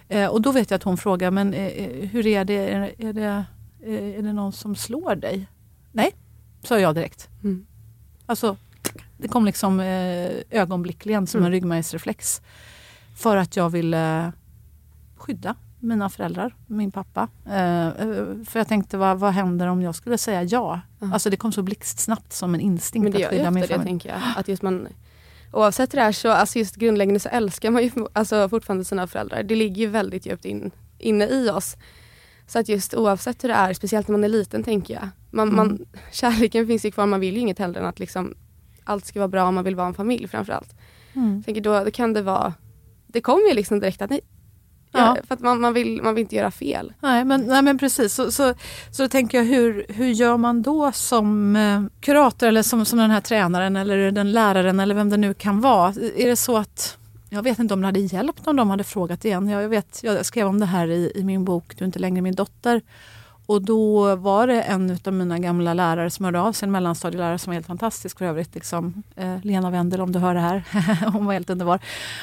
[0.08, 2.72] eh, och då vet jag att hon frågar, men eh, hur är det?
[2.98, 3.44] Är, det
[3.82, 5.46] eh, är det någon som slår dig?
[5.92, 6.10] Nej,
[6.62, 7.28] sa jag direkt.
[7.44, 7.66] Mm.
[8.26, 8.56] Alltså,
[9.18, 11.46] det kom liksom eh, ögonblickligen som Mm.
[11.46, 12.42] en ryggmärgsreflex.
[13.16, 14.32] För att jag ville
[15.16, 17.28] skydda mina föräldrar, min pappa.
[17.46, 20.80] Eh, eh, för jag tänkte, vad, vad händer om jag skulle säga ja?
[20.98, 21.10] Ja.
[21.12, 23.78] Alltså det kom så blixtsnabbt som en instinkt Men det att skydda min ofta det
[23.78, 23.88] familj.
[23.90, 24.18] tänker jag.
[24.36, 24.88] Att just man,
[25.52, 29.42] oavsett det där så, alltså just grundläggande så älskar man ju alltså fortfarande sina föräldrar.
[29.42, 31.76] Det ligger ju väldigt djupt in, inne i oss.
[32.46, 35.08] Så att just oavsett hur det är, speciellt när man är liten tänker jag.
[35.30, 35.56] Man, Mm.
[35.56, 38.34] man, kärleken finns ju kvar, man vill ju inget hellre än att liksom
[38.84, 40.74] allt ska vara bra, man vill vara en familj framförallt.
[41.14, 41.34] Mm.
[41.36, 42.54] Jag tänker då, då kan det vara,
[43.06, 44.20] det kommer ju liksom direkt att nej.
[44.92, 45.16] Ja.
[45.28, 46.92] för att man, man, vill, man vill inte göra fel.
[47.00, 48.14] Nej, men, nej men precis.
[48.14, 48.54] Så, så,
[48.90, 52.98] så då tänker jag, hur, hur gör man då som eh, kurator eller som, som
[52.98, 55.88] den här tränaren eller den läraren eller vem det nu kan vara?
[56.16, 56.98] Är det så att,
[57.30, 59.48] jag vet inte om det hade hjälpt om de hade frågat igen.
[59.48, 62.22] Jag, vet, jag skrev om det här i, i min bok Du är inte längre
[62.22, 62.82] min dotter.
[63.48, 67.38] Och då var det en av mina gamla lärare som hörde av sig, en mellanstadielärare
[67.38, 68.54] som var helt fantastisk för övrigt.
[68.54, 69.02] Liksom.
[69.16, 70.64] Eh, Lena Wendel om du hör det här.
[71.12, 71.80] Hon var helt underbar.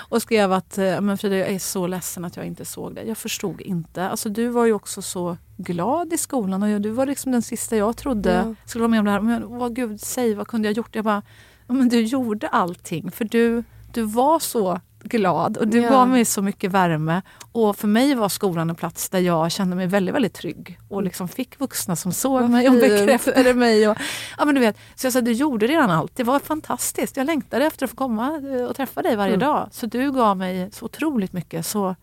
[0.10, 3.08] Och skrev att eh, men Frida, jag är så ledsen att jag inte såg dig.
[3.08, 4.10] Jag förstod inte.
[4.10, 7.78] Alltså, du var ju också så glad i skolan och du var liksom den sista
[7.78, 8.56] jag trodde Ja.
[8.66, 9.22] skulle vara med om det här.
[9.22, 10.96] Men vad gud, säg vad kunde jag gjort?
[10.96, 11.22] Jag bara,
[11.68, 13.12] "Ja, men du gjorde allting.
[13.12, 13.64] För du,
[13.94, 15.90] du var så glad och du Ja.
[15.90, 17.22] gav mig så mycket värme.
[17.52, 20.80] Och för mig var skolan en plats där jag kände mig väldigt, väldigt trygg.
[20.90, 23.88] Och liksom fick vuxna som såg Vad mig och bekräftade mig.
[23.90, 23.98] Och,
[24.38, 26.16] ja, men du vet, så jag sa, du gjorde redan allt.
[26.16, 27.18] Det var fantastiskt.
[27.18, 29.40] Jag längtade efter att få komma eh, och träffa dig varje Mm.
[29.48, 29.68] dag.
[29.72, 31.66] Så du gav mig så otroligt mycket.
[31.66, 31.96] Så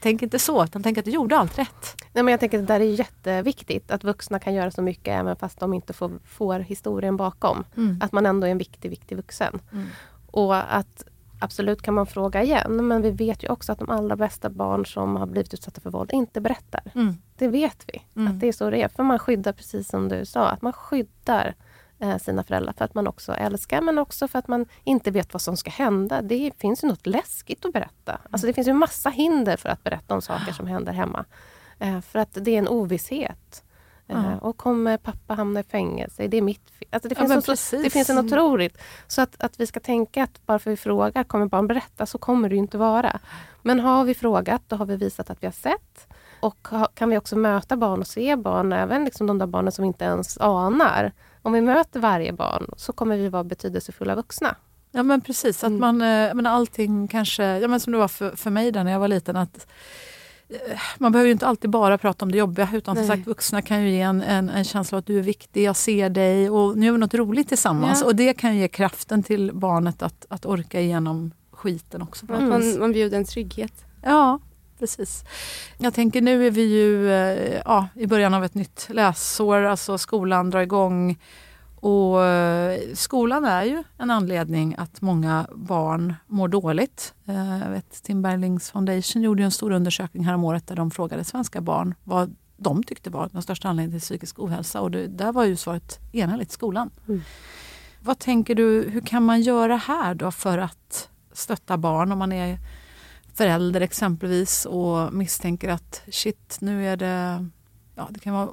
[0.00, 1.94] tänk inte så, utan tänk att du gjorde allt rätt.
[2.12, 3.90] Nej, men jag tänker att det där är jätteviktigt.
[3.90, 7.64] Att vuxna kan göra så mycket även fast de inte får, får historien bakom.
[8.00, 9.60] Att man ändå är en viktig, viktig vuxen.
[9.72, 9.86] Mm.
[10.30, 11.04] Och att
[11.38, 12.86] absolut kan man fråga igen.
[12.86, 15.90] Men vi vet ju också att de allra bästa barn som har blivit utsatta för
[15.90, 16.82] våld inte berättar.
[16.94, 17.14] Mm.
[17.36, 18.02] Det vet vi.
[18.16, 18.32] Mm.
[18.32, 18.88] Att det är så det är.
[18.88, 21.54] För man skyddar, precis som du sa, att man skyddar
[21.98, 25.32] eh, sina föräldrar för att man också älskar men också för att man inte vet
[25.32, 26.22] vad som ska hända.
[26.22, 28.20] Det finns ju något läskigt att berätta.
[28.30, 31.24] Alltså det finns ju massa hinder för att berätta om saker som händer hemma.
[31.78, 33.64] Eh, för att det är en ovisshet.
[34.10, 34.38] Ja.
[34.38, 36.24] och kommer pappa hamna i fängelse?
[36.24, 36.88] Är det mitt fel?
[36.90, 38.78] Alltså det, Ja, finns men så, det finns en otroligt...
[39.06, 42.06] Så att, att vi ska tänka att bara för vi frågar, kommer barn berätta?
[42.06, 43.18] Så kommer det ju inte vara.
[43.62, 46.06] Men har vi frågat, då har vi visat att vi har sett.
[46.40, 49.84] Och kan vi också möta barn och se barn, även liksom de där barnen som
[49.84, 51.12] inte ens anar.
[51.42, 54.56] Om vi möter varje barn så kommer vi vara betydelsefulla vuxna.
[54.90, 55.80] Ja men precis, att Mm.
[55.80, 58.92] man, eh, men allting kanske, ja, men som det var för, för mig där när
[58.92, 59.36] jag var liten.
[59.36, 59.66] att
[60.98, 63.82] man behöver ju inte alltid bara prata om det jobbiga utan som sagt vuxna kan
[63.82, 66.86] ju ge en, en, en känsla att du är viktig, jag ser dig och nu
[66.86, 68.00] gör vi något roligt tillsammans.
[68.00, 68.06] Ja.
[68.06, 72.26] Och det kan ju ge kraften till barnet att, att orka igenom skiten också.
[72.28, 72.48] Att vis.
[72.48, 73.72] man, man bjuder en trygghet.
[74.02, 74.38] Ja,
[74.78, 75.24] precis.
[75.78, 79.98] Jag tänker nu är vi ju eh, ja, i början av ett nytt läsår, alltså
[79.98, 81.18] skolan drar igång.
[81.80, 87.14] Och eh, skolan är ju en anledning att många barn mår dåligt.
[87.26, 91.60] Eh, Jag vet, Tim Berglings Foundation gjorde en stor undersökning häromåret där de frågade svenska
[91.60, 94.80] barn vad de tyckte var den största anledningen till psykisk ohälsa.
[94.80, 96.90] Och det, där var ju svaret enhälligt skolan.
[97.08, 97.20] Mm.
[98.00, 102.32] Vad tänker du, hur kan man göra här då för att stötta barn om man
[102.32, 102.58] är
[103.34, 107.48] förälder exempelvis och misstänker att shit, nu är det
[107.98, 108.48] Ja, det kan vara,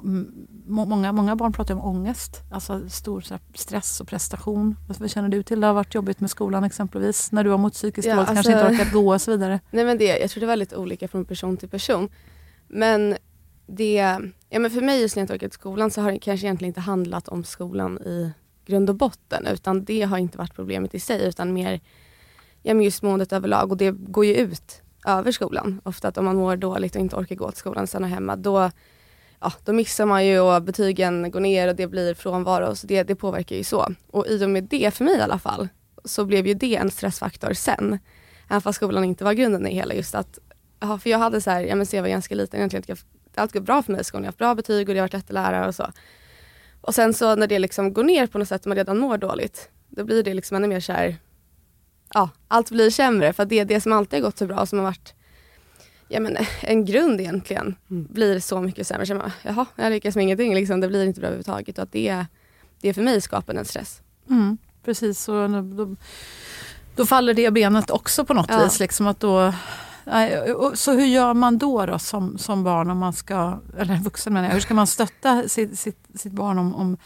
[0.66, 3.24] må- många, många barn pratar om ångest, alltså stor
[3.54, 4.76] stress och prestation.
[4.98, 5.60] Vad känner du till?
[5.60, 8.52] Det har varit jobbigt med skolan exempelvis, när du har mått psykiskt Ja, dåligt, kanske
[8.54, 9.60] alltså- inte orkat gå och så vidare.
[9.70, 12.08] Nej men det, jag tror det är väldigt olika från person till person.
[12.68, 13.16] Men
[13.66, 14.18] det,
[14.48, 16.80] ja men för mig just när jag tagit skolan så har det kanske egentligen inte
[16.80, 18.30] handlat om skolan i
[18.66, 21.80] grund och botten utan det har inte varit problemet i sig utan mer
[22.62, 25.80] ja, men just måendet överlag och det går ju ut över skolan.
[25.84, 28.36] Ofta att om man mår dåligt och inte orkar gå till skolan och stanna hemma
[28.36, 28.70] då,
[29.46, 33.02] ja, då missar man ju och betygen går ner och det blir frånvaro så det,
[33.02, 33.94] det påverkar ju så.
[34.10, 35.68] Och i och med det, för mig i alla fall,
[36.04, 37.98] så blev ju det en stressfaktor sen.
[38.48, 40.38] Även fast skolan inte var grunden i hela just att,
[40.80, 42.96] ja, för jag hade så här, ja men så jag var ganska liten egentligen,
[43.34, 45.08] allt går bra för mig i skolan, jag har haft bra betyg och jag har
[45.08, 45.92] varit jättelärare och så.
[46.80, 49.18] Och sen så när det liksom går ner på något sätt och man redan mår
[49.18, 51.16] dåligt, då blir det liksom ännu mer så här,
[52.14, 53.32] ja, allt blir sämre.
[53.32, 55.14] För det är det som alltid har gått så bra, som har varit
[56.08, 58.06] ja, men, en grund egentligen, Mm.
[58.10, 59.06] blir så mycket sämre.
[59.06, 60.80] Så man, Jaha, jag lyckas med ingenting, liksom.
[60.80, 61.78] det blir inte bra överhuvudtaget.
[61.78, 62.26] Och att det,
[62.80, 64.00] det för mig skapar en stress.
[64.30, 65.96] Mm, precis, så då,
[66.96, 68.64] då, faller det benet också på något Ja.
[68.64, 68.80] vis.
[68.80, 69.52] Liksom att då,
[70.56, 74.32] och- så hur gör man då, då som, som barn, om man ska, eller vuxen
[74.32, 76.96] menar jag, hur ska man stötta sitt, sitt, sitt barn om om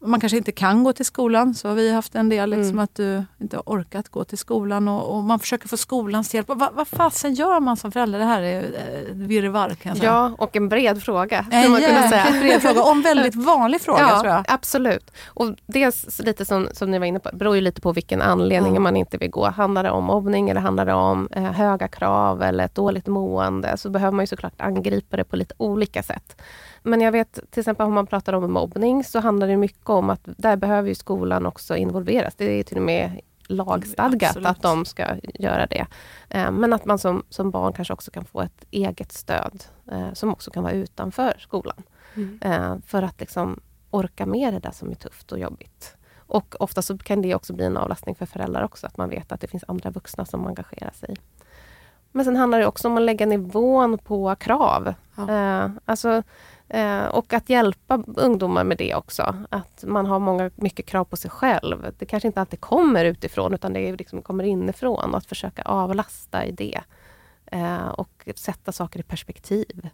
[0.00, 2.78] man kanske inte kan gå till skolan, så har vi haft en del, liksom, Mm.
[2.78, 6.48] att du inte har orkat gå till skolan och, och man försöker få skolans hjälp.
[6.48, 8.18] Vad, vad fasen gör man som förälder?
[8.18, 10.10] Det här är eh, virrvarr kan jag säga.
[10.10, 11.42] Ja, och en bred fråga.
[11.44, 12.24] skulle en man kunna säga.
[12.24, 14.44] jäkligt bred fråga och en väldigt vanlig fråga ja, tror jag.
[14.48, 15.10] absolut.
[15.26, 18.74] Och dels lite som, som ni var inne på, beror ju lite på vilken anledning
[18.74, 18.80] Ja.
[18.80, 19.46] man inte vill gå.
[19.50, 23.76] Handlar det om mobbning eller handlar det om eh, höga krav eller ett dåligt mående
[23.76, 26.42] så behöver man ju såklart angripa det på lite olika sätt.
[26.88, 30.10] Men jag vet till exempel om man pratar om mobbning så handlar det mycket om
[30.10, 32.34] att där behöver ju skolan också involveras.
[32.34, 34.48] Det är till och med lagstadgat Absolut.
[34.48, 35.86] att de ska göra det.
[36.30, 40.12] Eh, Men att man som, som barn kanske också kan få ett eget stöd eh,
[40.12, 41.82] som också kan vara utanför skolan.
[42.40, 43.60] Eh, för att liksom
[43.90, 45.96] orka med det där som är tufft och jobbigt.
[46.16, 49.32] Och ofta så kan det också bli en avlastning för föräldrar också, att man vet
[49.32, 51.16] att det finns andra vuxna som engagerar sig.
[52.12, 54.94] Men sen handlar det också om att lägga nivån på krav.
[55.16, 55.70] Ja.
[55.84, 56.22] Alltså,
[57.10, 59.36] och att hjälpa ungdomar med det också.
[59.50, 61.94] Att man har många, mycket krav på sig själv.
[61.98, 65.10] Det kanske inte alltid kommer utifrån, utan det liksom kommer inifrån.
[65.10, 66.80] Och att försöka avlasta i det.
[67.46, 69.88] Eh, och sätta saker i perspektiv.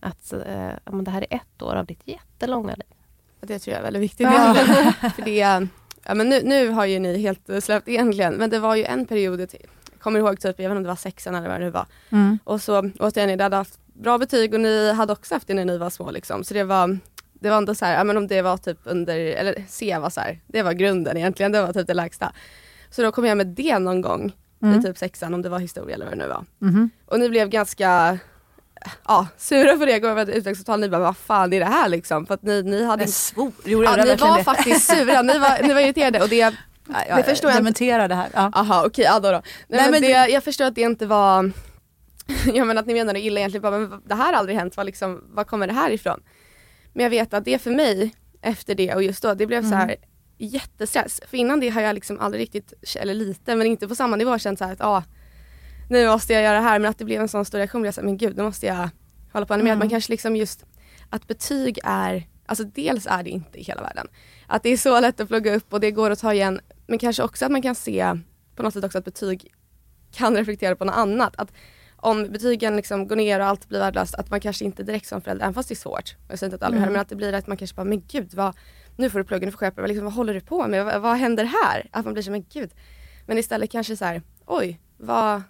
[0.00, 2.96] Att eh, ja, men det här är ett år av ditt jättelånga liv.
[3.40, 4.26] Det tror jag är väldigt viktigt.
[4.26, 4.54] Ja.
[5.14, 5.68] För det,
[6.04, 8.84] ja, men nu, nu har ju ni helt eh, släppt egentligen, men det var ju
[8.84, 9.50] en period, jag
[9.98, 11.86] kommer ihåg typ, jag vet inte om det var sexan eller vad det nu var.
[12.10, 12.38] Mm.
[12.44, 15.64] Och så återigen, ni hade haft bra betyg och ni hade också haft det när
[15.64, 16.10] ni var små.
[16.10, 16.44] Liksom.
[16.44, 16.98] Så det var,
[17.40, 20.10] det var ändå så här, ja, men om det var typ under, eller C var
[20.10, 22.32] så här, det var grunden egentligen, det var typ det lägsta.
[22.90, 24.32] Så då kom jag med det någon gång
[24.62, 24.80] Mm.
[24.80, 26.44] i typ sexan, om det var historia eller vad det nu var.
[26.58, 26.90] Mhm.
[27.06, 28.18] Och ni blev ganska
[29.08, 31.88] ja, sura på det, jag gav ett utvecklingssamtal, ni bara vad fan är det här
[31.88, 32.26] liksom?
[32.26, 33.52] För att ni, ni hade Jag svor.
[33.64, 34.44] Jo, Ja, ni var det.
[34.44, 37.60] faktiskt sura, ni var, ni var irriterade och det, Nej, jag, det förstår jag inte.
[37.62, 38.28] dementerar det här.
[38.34, 38.50] Ja.
[38.54, 39.36] aha okej, ja då, då.
[39.38, 41.52] Nej, Nej, men men det, det- jag förstår att det inte var,
[42.54, 44.86] jag menar att ni menade illa egentligen, bara, men det här har aldrig hänt, vad,
[44.86, 46.22] liksom, vad kommer det här ifrån?
[46.92, 49.74] Men jag vet att det för mig, efter det och just då, det blev så
[49.74, 49.96] här
[50.38, 51.20] jättestress.
[51.26, 54.38] För innan det har jag liksom aldrig riktigt, eller lite, men inte på samma nivå
[54.38, 55.02] känt så här att ah,
[55.90, 57.94] nu måste jag göra det här, men att det blev en sån stor reaktion, jag
[57.94, 58.88] sa men gud, nu måste jag
[59.32, 59.60] hålla på mer.
[59.60, 59.78] Mm.
[59.78, 60.64] Man kanske liksom just,
[61.10, 64.08] att betyg är, alltså dels är det inte i hela världen.
[64.46, 66.98] Att det är så lätt att plugga upp och det går att ta igen, men
[66.98, 68.18] kanske också att man kan se
[68.56, 69.52] på något sätt också att betyg
[70.12, 71.34] kan reflektera på något annat.
[71.36, 71.52] Att
[72.02, 75.20] om betygen liksom går ner och allt blir värdelöst, att man kanske inte direkt som
[75.20, 76.92] förälder, även fast det är svårt, jag säger inte att alla Mm.
[76.92, 78.54] men att det blir att man kanske bara, men gud vad,
[78.96, 81.00] nu får du plugga, nu får du skärpa liksom, vad håller du på med, vad,
[81.02, 81.88] vad händer här?
[81.90, 82.70] Att man blir så, men gud.
[83.26, 85.42] Men istället kanske så här, oj, vad,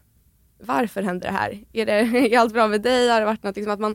[0.63, 1.65] varför händer det här?
[1.73, 1.93] Är, det,
[2.35, 3.09] är allt bra med dig?
[3.09, 3.95] Har det varit något, liksom, att man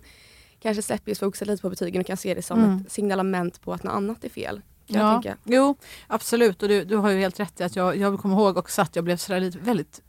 [0.62, 2.78] kanske släpper just fokuset lite på betygen och kan se det som Mm.
[2.86, 4.62] ett signalement på att något annat är fel.
[4.88, 5.76] Ja, jo,
[6.08, 6.64] absolut.
[6.64, 8.95] Och du, du har ju helt rätt i att jag, jag kommer ihåg också att
[8.95, 10.01] jag blev sådär lite, väldigt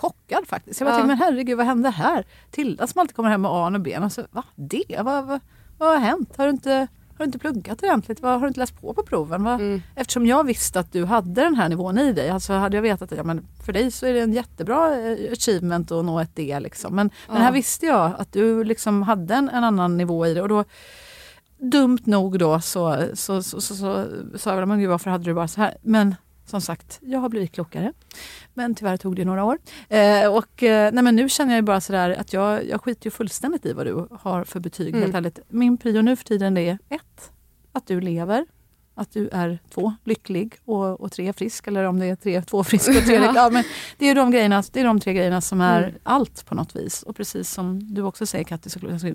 [0.00, 0.80] chockad faktiskt.
[0.80, 0.96] Jag bara Ja.
[0.96, 2.24] tänkte, men herregud vad hände här?
[2.50, 3.94] Tilda som alltid kommer hem med A och B.
[3.94, 4.42] Alltså, va?
[4.56, 4.98] Det?
[5.02, 5.40] Vad, vad,
[5.78, 6.36] vad har hänt?
[6.36, 8.20] Har du inte, har du inte pluggat ordentligt?
[8.20, 9.46] Vad, har du inte läst på på proven?
[9.46, 9.82] Mm.
[9.96, 13.12] Eftersom jag visste att du hade den här nivån i dig, alltså hade jag vetat
[13.12, 16.36] att ja, men för dig så är det en jättebra eh, achievement att nå ett
[16.36, 16.60] D.
[16.60, 16.94] Liksom.
[16.94, 17.42] Men, men Ja.
[17.42, 20.42] här visste jag att du liksom hade en, en annan nivå i det.
[20.42, 20.64] Och då,
[21.58, 24.06] dumt nog då så, så, så, så, så
[24.38, 25.76] sa men gud varför hade du bara så här?
[25.82, 26.14] Men
[26.50, 27.92] som sagt, jag har blivit klokare.
[28.54, 29.58] Men tyvärr tog det några år.
[29.88, 33.10] Eh, och, eh, nej, men nu känner jag bara sådär att jag, jag skiter ju
[33.10, 34.88] fullständigt i vad du har för betyg.
[34.88, 35.00] Mm.
[35.02, 35.38] Helt ärligt.
[35.48, 37.30] Min prio nu för tiden är ett,
[37.72, 38.46] att du lever.
[38.94, 41.66] Att du är två, lycklig och, och tre, frisk.
[41.66, 43.36] Eller om det är tre, två, frisk och tre lycklig.
[43.36, 43.64] Ja, men
[43.98, 45.94] det, är de grejerna, det är de tre grejerna som är Mm.
[46.02, 47.02] allt på något vis.
[47.02, 49.14] Och precis som du också säger Katti, så, så,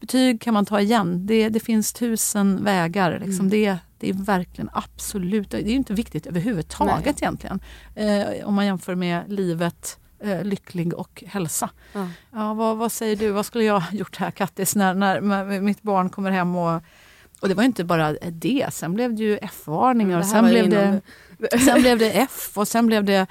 [0.00, 1.26] betyg kan man ta igen.
[1.26, 3.12] Det, det finns tusen vägar.
[3.24, 3.46] Liksom.
[3.46, 3.50] Mm.
[3.50, 7.14] Det, det är verkligen absolut, det är inte viktigt överhuvudtaget Nej.
[7.20, 7.60] egentligen.
[7.94, 11.70] Eh, om man jämför med livet, eh, lycklig och hälsa.
[11.92, 12.08] Ja.
[12.32, 16.10] Ja, vad, vad säger du, vad skulle jag gjort här Kattis när, när mitt barn
[16.10, 16.82] kommer hem och
[17.40, 21.00] och det var inte bara det, sen blev det ju F-varningar här sen blev, det,
[21.64, 23.26] sen blev det F och sen blev det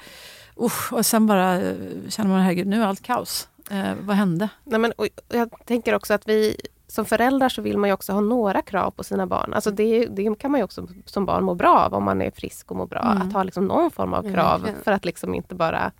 [0.60, 1.76] usch, och sen bara eh,
[2.08, 3.48] känner man herregud nu är allt kaos.
[3.70, 4.48] Eh, vad hände?
[4.64, 4.92] Nej, men,
[5.28, 6.56] jag tänker också att vi
[6.88, 9.54] som föräldrar så vill man ju också ha några krav på sina barn.
[9.54, 12.30] Alltså det, det kan man ju också som barn må bra av om man är
[12.30, 13.12] frisk och mår bra.
[13.12, 13.28] Mm.
[13.28, 14.82] Att ha liksom någon form av krav verkligen.
[14.84, 15.92] för att liksom inte bara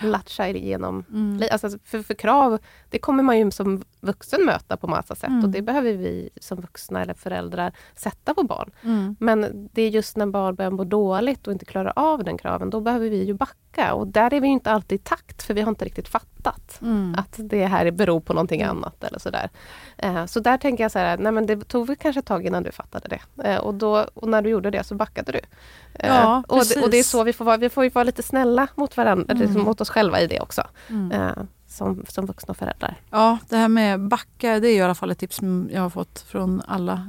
[0.00, 1.04] latcha igenom.
[1.10, 1.48] Mm.
[1.52, 2.58] Alltså för, för krav,
[2.90, 5.44] det kommer man ju som vuxen möta på massa sätt Mm.
[5.44, 8.70] och det behöver vi som vuxna eller föräldrar sätta på barn.
[8.82, 9.16] Mm.
[9.20, 12.70] Men det är just när barn börjar må dåligt och inte klarar av den kraven,
[12.70, 15.54] då behöver vi ju backa backa och där är vi inte alltid i takt för
[15.54, 16.28] vi har inte riktigt fattat
[16.82, 17.14] Mm.
[17.18, 19.50] att det här beror på någonting annat eller sådär.
[19.98, 22.46] Eh, så där tänker jag så här, nej men det tog väl kanske ett tag
[22.46, 23.44] innan du fattade det.
[23.48, 25.38] Eh, och, då, och när du gjorde det så backade du.
[25.94, 28.04] Eh, Ja, och, det, och det är så vi får vara, vi får ju vara
[28.04, 29.62] lite snälla mot varandra, Mm.
[29.62, 30.62] mot oss själva i det också.
[30.88, 31.32] Mm.
[31.68, 33.00] Som, som vuxna och föräldrar.
[33.10, 35.90] Ja, det här med backa, det är i alla fall ett tips som jag har
[35.90, 37.06] fått från alla.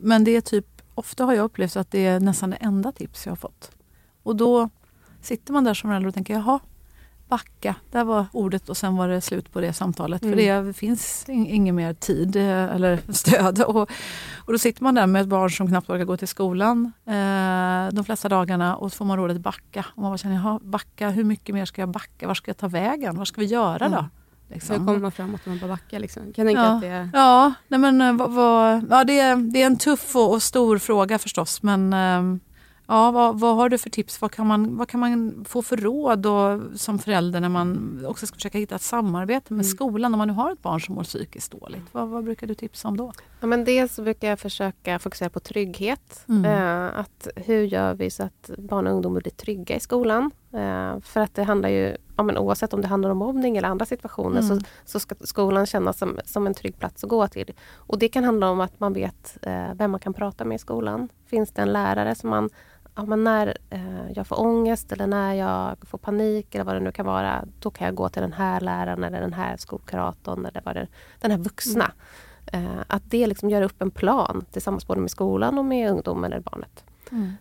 [0.00, 3.26] Men det är typ, ofta har jag upplevt att det är nästan det enda tips
[3.26, 3.70] jag har fått.
[4.22, 4.68] Och då
[5.20, 6.58] sitter man där som förälder och tänker, jaha,
[7.28, 10.22] backa, där var ordet och sen var det slut på det samtalet.
[10.22, 10.32] Mm.
[10.38, 12.42] För det finns in- ingen mer tid eh,
[12.74, 13.62] eller stöd.
[13.66, 13.90] Och,
[14.46, 17.88] och då sitter man där med ett barn som knappt orkar gå till skolan eh,
[17.94, 19.84] de flesta dagarna och så får man rådet backa.
[19.94, 22.26] Och man bara känner, jaha, backa, hur mycket mer ska jag backa?
[22.26, 23.16] Var ska jag ta vägen?
[23.16, 23.96] Vad ska vi göra då?
[23.96, 24.04] Mm.
[24.50, 24.78] Liksom.
[24.78, 25.98] Hur kommer man framåt när man bara backar?
[26.00, 26.22] Liksom?
[26.32, 26.74] Kan jag tänka Ja.
[26.74, 27.10] att det är...
[27.12, 30.42] Ja, nej men, eh, vad, vad, ja det, är, det är en tuff och, och
[30.42, 31.62] stor fråga förstås.
[31.62, 32.38] Men eh,
[32.88, 34.20] ja, vad, vad har du för tips?
[34.20, 38.26] Vad kan man, vad kan man få för råd då, som förälder när man också
[38.26, 39.70] ska försöka hitta ett samarbete med Mm.
[39.76, 41.82] skolan när man nu har ett barn som mår psykiskt dåligt?
[41.92, 43.12] Vad, vad brukar du tipsa om då?
[43.40, 46.24] Ja, men dels brukar jag försöka fokusera på trygghet.
[46.28, 46.44] Mm.
[46.44, 50.30] Eh, att hur gör vi så att barn och ungdomar blir trygga i skolan?
[50.52, 53.68] Eh, för att det handlar ju, ja, men oavsett om det handlar om mobbning eller
[53.68, 54.60] andra situationer Mm.
[54.60, 57.52] så, så ska skolan kännas som, som en trygg plats att gå till.
[57.74, 60.58] Och det kan handla om att man vet eh, vem man kan prata med i
[60.58, 61.08] skolan.
[61.26, 62.50] Finns det en lärare som man
[62.98, 66.80] Ja, men när eh, jag får ångest eller när jag får panik eller vad det
[66.80, 70.46] nu kan vara, då kan jag gå till den här läraren eller den här skolkuratorn
[70.46, 70.86] eller vad det,
[71.20, 71.92] den här vuxna.
[72.46, 76.32] Eh, att det liksom gör upp en plan tillsammans både med skolan och med ungdomen
[76.32, 76.84] eller barnet.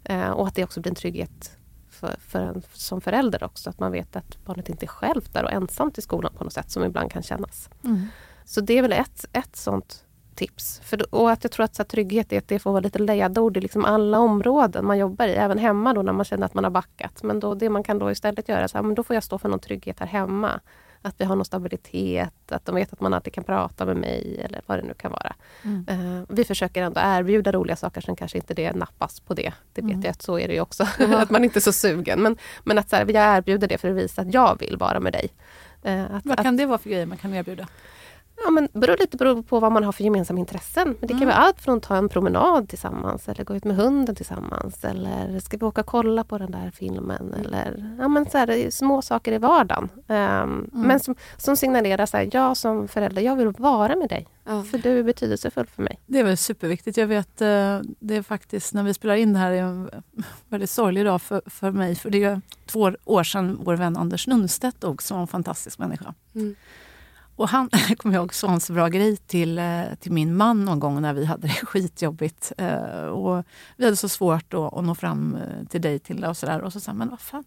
[0.04, 1.58] Eh, och att det också blir en trygghet
[1.90, 3.70] för, för en som förälder också.
[3.70, 6.54] Att man vet att barnet inte är självt där och ensamt i skolan på något
[6.54, 7.70] sätt som ibland kan kännas.
[7.84, 8.08] Mm.
[8.46, 10.04] Så det är väl ett, ett sånt
[10.38, 10.80] tips.
[10.84, 12.82] För, då- och att jag tror att så här, trygghet är att det får vara
[12.82, 15.32] lite ledord i liksom alla områden man jobbar i.
[15.34, 17.24] Även hemma då när man känner att man har backat.
[17.24, 19.38] Men då, det man kan då istället göra, så här, men då får jag stå
[19.38, 20.60] för någon trygghet här hemma.
[21.02, 24.42] Att vi har någon stabilitet, att de vet att man alltid kan prata med mig
[24.46, 25.36] eller vad det nu kan vara.
[25.64, 25.86] Mm.
[25.90, 29.54] Eh, vi försöker ändå erbjuda roliga saker, sen kanske inte det nappas på det.
[29.74, 30.02] Det vet Mm.
[30.04, 30.84] jag att så är det ju också,
[31.18, 32.22] att man inte är så sugen.
[32.22, 35.00] Men, men att så här, jag erbjuder det för att visa att jag vill vara
[35.00, 35.30] med dig.
[35.84, 37.68] Eh, att, Vad att, kan det vara för grejer man kan erbjuda?
[38.46, 40.88] Ja, men beror lite beror på vad man har för gemensamma intressen.
[40.88, 41.28] Men det kan Mm.
[41.28, 44.84] vara allt från att ta en promenad tillsammans eller gå ut med hunden tillsammans.
[44.84, 47.34] Eller ska vi åka och kolla på den där filmen?
[47.46, 49.90] Eller ja, men så här, små saker i vardagen.
[50.08, 54.28] Ehm, Men som, som signalerar så här, jag som förälder, jag vill vara med dig.
[54.46, 54.64] Ja.
[54.64, 56.00] För du är betydelsefull för mig.
[56.06, 56.98] Det är väl superviktigt.
[56.98, 59.90] Jag vet, eh, det är faktiskt när vi spelar in det här är en
[60.50, 61.96] väldigt sorglig dag för, för mig.
[61.96, 65.80] För det är två år sedan vår vän Anders Nunstedt dog som var en fantastisk
[65.80, 66.14] människa.
[66.36, 66.56] Mm.
[67.38, 70.80] Och han, jag kommer ihåg, sa en bra grej till, eh, till min man någon
[70.80, 72.52] gång när vi hade det skitjobbigt.
[72.58, 73.44] Eh, Och
[73.78, 76.62] vi hade så svårt att, att nå fram eh, till dig till och sådär.
[76.62, 77.44] Och så sa han, men vad fan,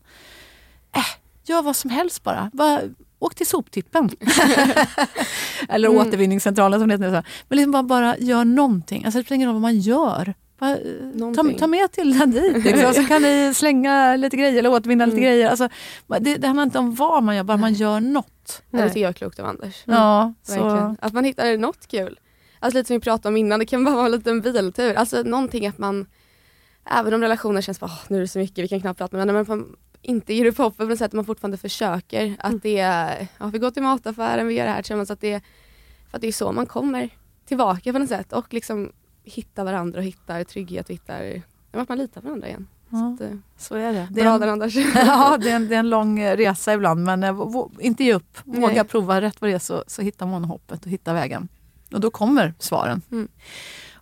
[0.97, 1.03] äh,
[1.45, 2.51] gör vad som helst bara.
[2.53, 2.81] bara
[3.19, 4.11] åk till soptippen.
[5.69, 6.01] Eller Mm.
[6.01, 7.23] återvinningscentralen som det heter nu.
[7.49, 9.05] Men liksom bara, bara gör någonting.
[9.05, 10.35] Alltså, det spelar ingen roll vad man gör.
[10.59, 10.77] Bara,
[11.37, 12.65] ta, ta med till den dit.
[12.65, 12.95] Liksom.
[12.95, 15.31] Så kan ni slänga lite grejer eller återvinna lite Mm.
[15.31, 15.51] grejer.
[15.51, 15.69] Alltså,
[16.21, 18.27] det, det handlar inte om vad man gör, bara man gör något.
[18.71, 18.83] Nej.
[18.83, 19.83] Det tycker jag är klokt av Anders.
[19.87, 20.97] Ja, Verkligen.
[20.97, 22.21] så, Att man hittar något kul.
[22.59, 24.95] Alltså lite som vi pratade om innan, det kan bara vara en liten biltur.
[24.95, 26.07] Alltså någonting att man,
[26.91, 29.17] även om relationer känns bara, "Åh, nu är det så mycket, vi kan knappt prata
[29.17, 32.37] med varandra, men man inte ger upp hoppet på något sätt, att man fortfarande försöker.
[32.39, 35.11] Att det är, ja, vi går till mataffären, vi gör det här tillsammans.
[35.11, 35.41] Att det,
[36.11, 37.09] för att det är så man kommer
[37.45, 38.93] tillbaka på något sätt och liksom
[39.25, 41.43] hittar varandra och hittar trygghet och hittar,
[41.73, 42.67] att man litar på varandra igen.
[42.91, 44.09] Ja, Så, eh, så är det.
[44.11, 44.77] det är bra en, där Anders.
[44.95, 48.05] ja, det är, en, det är en lång eh, resa ibland men eh, vå- inte
[48.05, 48.39] ge upp.
[48.45, 48.85] Våga Nej.
[48.85, 49.21] prova.
[49.21, 51.49] Rätt vad det är så, så hittar man hoppet och hittar vägen.
[51.93, 53.03] Och då kommer svaren.
[53.13, 53.29] Mm.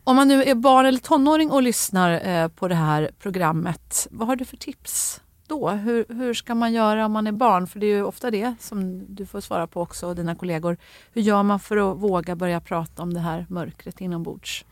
[0.05, 4.29] Om man nu är barn eller tonåring och lyssnar eh, på det här programmet, vad
[4.29, 5.71] har du för tips då?
[5.71, 7.67] Hur, hur ska man göra om man är barn?
[7.67, 10.77] För det är ju ofta det som du får svara på också och dina kollegor.
[11.13, 14.65] Hur gör man för att våga börja prata om det här mörkret inombords?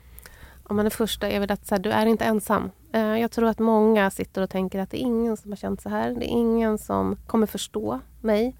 [0.68, 2.70] Ja, men det första är väl att så här, du är inte ensam.
[2.92, 5.80] Eh, jag tror att många sitter och tänker att det är ingen som har känt
[5.80, 6.10] så här.
[6.10, 8.56] Det är ingen som kommer förstå mig.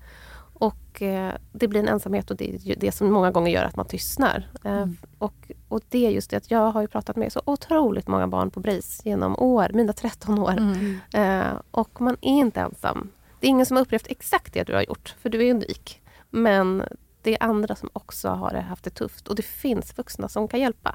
[0.59, 3.77] Och eh, det blir en ensamhet och det är det som många gånger gör att
[3.77, 4.49] man tystnar.
[4.65, 4.97] Eh, Mm.
[5.19, 8.51] och, och det är just det att jag har pratat med så otroligt många barn
[8.51, 10.51] på BRIS genom år, mina 13 år.
[11.13, 11.57] Mm.
[11.71, 13.11] Och man är inte ensam.
[13.41, 16.03] Det är ingen som har upplevt exakt det du har gjort, för du är unik.
[16.31, 16.83] Men
[17.23, 20.61] det är andra som också har haft det tufft och det finns vuxna som kan
[20.61, 20.95] hjälpa.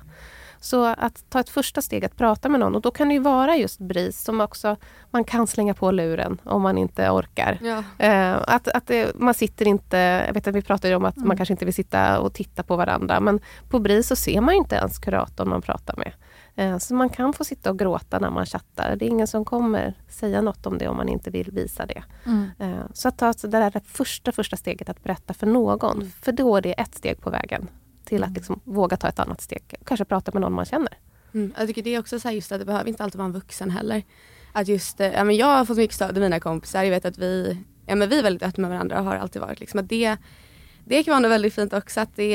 [0.63, 3.19] Så att ta ett första steg att prata med någon och då kan det ju
[3.19, 4.75] vara just BRIS som också
[5.11, 7.57] man kan slänga på luren om man inte orkar.
[7.61, 7.83] Ja.
[8.05, 9.97] Eh, att, att det, man sitter inte,
[10.27, 11.27] jag vet att vi pratade om att Mm.
[11.27, 13.39] man kanske inte vill sitta och titta på varandra men
[13.69, 16.13] på BRIS så ser man ju inte ens kuratorn man pratar med.
[16.55, 18.95] Eh, Så man kan få sitta och gråta när man chattar.
[18.95, 22.03] Det är ingen som kommer säga något om det om man inte vill visa det.
[22.59, 25.95] Eh, Så att ta det där första, första steget att berätta för någon.
[25.97, 26.11] Mm.
[26.21, 27.67] För då är det ett steg på vägen
[28.11, 29.75] till att liksom våga ta ett annat steg.
[29.85, 30.97] Kanske prata med någon man känner.
[31.33, 31.53] Mm.
[31.57, 33.69] Jag tycker det är också så just att det behöver inte alltid vara en vuxen
[33.69, 34.03] heller.
[34.53, 36.83] Att just, eh, ja, men jag har fått mycket stöd av mina kompisar.
[36.83, 39.41] Jag vet att vi, ja, men vi är väldigt öppna med varandra och har alltid
[39.41, 39.59] varit.
[39.59, 40.17] Liksom, att det,
[40.85, 41.99] det kan vara något väldigt fint också.
[41.99, 42.31] Att det,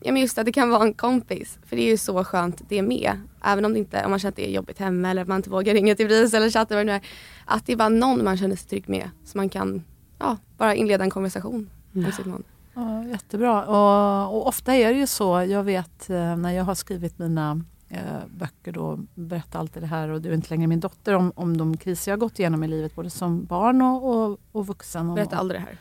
[0.00, 1.58] ja, men just att det kan vara en kompis.
[1.66, 3.20] För det är ju så skönt det med.
[3.44, 5.36] Även om, det inte, om man känner att det är jobbigt hemma eller att man
[5.36, 6.74] inte vågar ringa till BRIS eller chatta.
[6.74, 7.02] Vad det nu är.
[7.44, 9.10] Att det är bara någon man känner sig trygg med.
[9.24, 9.84] Så man kan
[10.18, 12.51] ja, bara inleda en konversation med sitt mående.
[12.74, 13.64] Ja, jättebra.
[13.66, 17.60] Och, och ofta är det ju så, jag vet eh, när jag har skrivit mina
[17.88, 21.32] eh, böcker då, Berätta alltid det här och du är inte längre min dotter om,
[21.36, 24.66] om de kriser jag har gått igenom i livet både som barn och, och, och
[24.66, 25.08] vuxen.
[25.08, 25.78] Och, Berätta aldrig det här.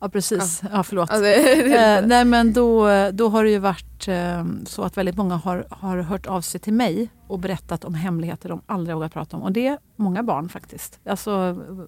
[0.00, 1.10] Ja precis, ja, förlåt.
[1.10, 1.26] Alltså,
[1.78, 5.66] Eh, nej men då, då har det ju varit eh, så att väldigt många har,
[5.70, 9.42] har hört av sig till mig och berättat om hemligheter de aldrig vågar prata om.
[9.42, 11.00] Och det är många barn faktiskt.
[11.04, 11.30] Alltså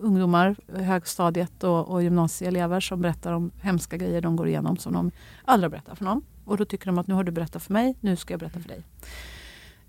[0.00, 5.10] ungdomar, högstadiet och, och gymnasieelever som berättar om hemska grejer de går igenom som de
[5.44, 6.22] aldrig berättar för någon.
[6.44, 8.60] Och då tycker de att nu har du berättat för mig, nu ska jag berätta
[8.60, 8.82] för dig.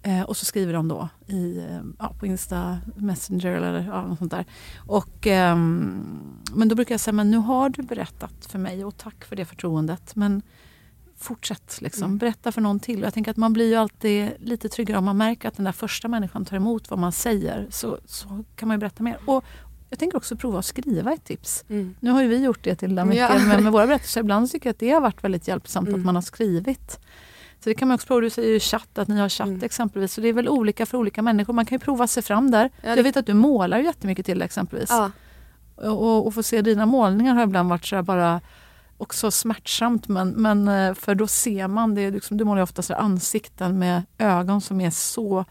[0.03, 4.19] Eh, och så skriver de då i, eh, ja, på Insta Messenger eller ja, något
[4.19, 4.45] sånt där.
[4.87, 6.03] Och, ehm,
[6.55, 9.35] men då brukar jag säga, men nu har du berättat för mig och tack för
[9.35, 10.15] det förtroendet.
[10.15, 10.41] Men
[11.17, 12.03] fortsätt, liksom.
[12.03, 12.17] Mm.
[12.17, 12.99] berätta för någon till.
[12.99, 15.63] Och Jag tänker att man blir ju alltid lite tryggare om man märker att den
[15.65, 17.67] där första människan tar emot vad man säger.
[17.69, 19.17] Så, så kan man ju berätta mer.
[19.25, 19.43] Och
[19.89, 21.63] jag tänker också prova att skriva ett tips.
[21.69, 21.95] Mm.
[21.99, 23.39] Nu har ju vi gjort det till mycket Ja.
[23.47, 24.21] med, med våra berättelser.
[24.21, 26.05] Ibland tycker jag att det har varit väldigt hjälpsamt att Mm.
[26.05, 26.99] man har skrivit.
[27.63, 28.21] Så det kan man också prova.
[28.21, 29.63] Du säger ju chatt, att ni har chatt Mm.
[29.63, 30.13] exempelvis.
[30.13, 31.53] Så det är väl olika för olika människor.
[31.53, 32.69] Man kan ju prova sig fram där.
[32.81, 34.89] Ja, Jag det- vet att du målar jättemycket till exempelvis.
[34.89, 35.11] Ja.
[35.75, 38.41] Och, och få se dina målningar har ibland varit så bara
[38.97, 40.07] också smärtsamt.
[40.07, 44.03] Men, men eh, för då ser man, det liksom, du målar ofta så ansikten med
[44.17, 45.45] ögon som är så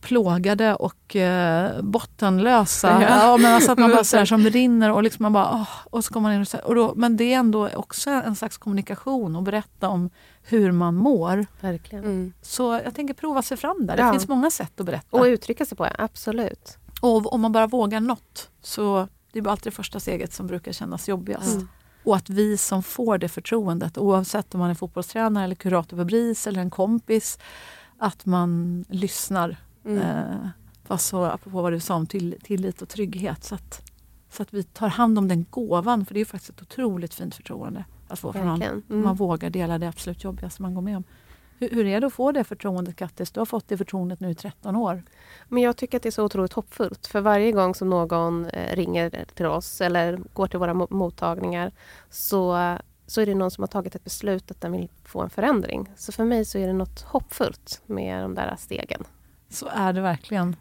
[0.00, 3.02] plågade och eh, bottenlösa.
[3.02, 3.08] Ja.
[3.26, 3.36] Ja.
[3.36, 6.04] men alltså att man bara så här, som rinner och liksom man bara, åh, och
[6.04, 8.58] så kommer man in och, så och då, Men det är ändå också en slags
[8.58, 10.10] kommunikation och berätta om
[10.46, 11.46] hur man mår.
[11.60, 12.04] Verkligen.
[12.04, 12.32] Mm.
[12.42, 13.96] Så jag tänker prova sig fram där.
[13.96, 14.12] Det Ja.
[14.12, 15.16] finns många sätt att berätta.
[15.16, 16.78] Och uttrycka sig på, absolut.
[17.00, 20.72] Och om man bara vågar något så det är alltid det första steget som brukar
[20.72, 21.54] kännas jobbigast.
[21.54, 21.68] Mm.
[22.04, 26.04] Och att vi som får det förtroendet, oavsett om man är fotbollstränare eller kurator på
[26.04, 27.38] BRIS eller en kompis,
[27.98, 29.56] att man lyssnar.
[29.84, 29.98] Mm.
[29.98, 30.48] Eh,
[30.84, 33.44] fast så, apropå vad du sa om till, tillit och trygghet.
[33.44, 33.82] Så att,
[34.30, 37.34] så att vi tar hand om den gåvan, för det är faktiskt ett otroligt fint
[37.34, 38.58] förtroende att få från någon.
[38.60, 38.82] Verkligen.
[38.88, 39.14] Man Mm.
[39.14, 41.04] vågar dela det absolut jobbigaste man går med om.
[41.58, 43.30] Hur, hur är det att få det förtroendet Kattis?
[43.30, 45.02] Du har fått det förtroendet nu i 13 år.
[45.48, 47.06] Men jag tycker att det är så otroligt hoppfullt.
[47.06, 51.72] För varje gång som någon eh, ringer till oss eller går till våra mo- mottagningar
[52.10, 52.76] så,
[53.06, 55.88] så är det någon som har tagit ett beslut att den vill få en förändring.
[55.96, 59.04] Så för mig så är det något hoppfullt med de där stegen.
[59.48, 60.56] Så är det verkligen.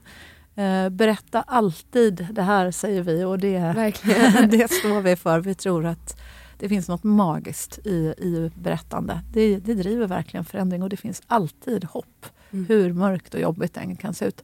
[0.56, 4.50] Eh, berätta alltid det här säger vi och det, Verkligen.
[4.50, 5.40] det står vi för.
[5.40, 6.20] Vi tror att
[6.58, 9.22] det finns något magiskt i, i berättande.
[9.34, 12.26] Det, det driver verkligen förändring och det finns alltid hopp.
[12.52, 12.66] Mm.
[12.66, 14.44] Hur mörkt och jobbigt det än kan se ut.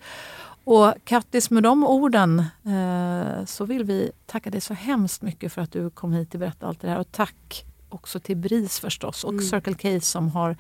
[0.64, 5.62] Och Kattis, med de orden eh, så vill vi tacka dig så hemskt mycket för
[5.62, 7.00] att du kom hit och berättade allt det här.
[7.00, 9.46] Och tack också till BRIS förstås och Mm.
[9.46, 10.58] Circle K som har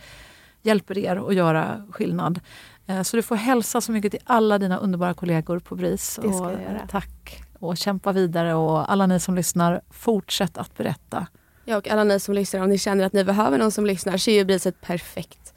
[0.62, 2.40] hjälper er att göra skillnad.
[2.88, 6.20] Eh, Så du får hälsa så mycket till alla dina underbara kollegor på BRIS.
[6.22, 6.88] Det ska och, jag göra.
[6.88, 11.28] Tack och kämpa vidare och alla ni som lyssnar, fortsätt att berätta.
[11.70, 14.18] Ja, och alla ni som lyssnar, om ni känner att ni behöver någon som lyssnar
[14.18, 15.54] så är ju BRIS ett perfekt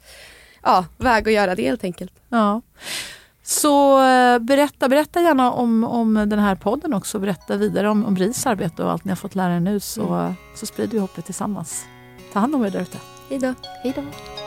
[0.63, 2.13] ja, väg att göra det helt enkelt.
[2.29, 2.61] Ja.
[3.43, 7.19] Så eh, berätta, berätta gärna om, om den här podden också.
[7.19, 10.33] Berätta vidare om, om BRIS arbete och allt ni har fått lära er nu så,
[10.55, 11.85] så sprider vi hoppet tillsammans.
[12.33, 12.97] Ta hand om er där ute.
[13.29, 13.53] Hej då.
[13.83, 14.42] Hej då!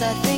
[0.00, 0.37] I think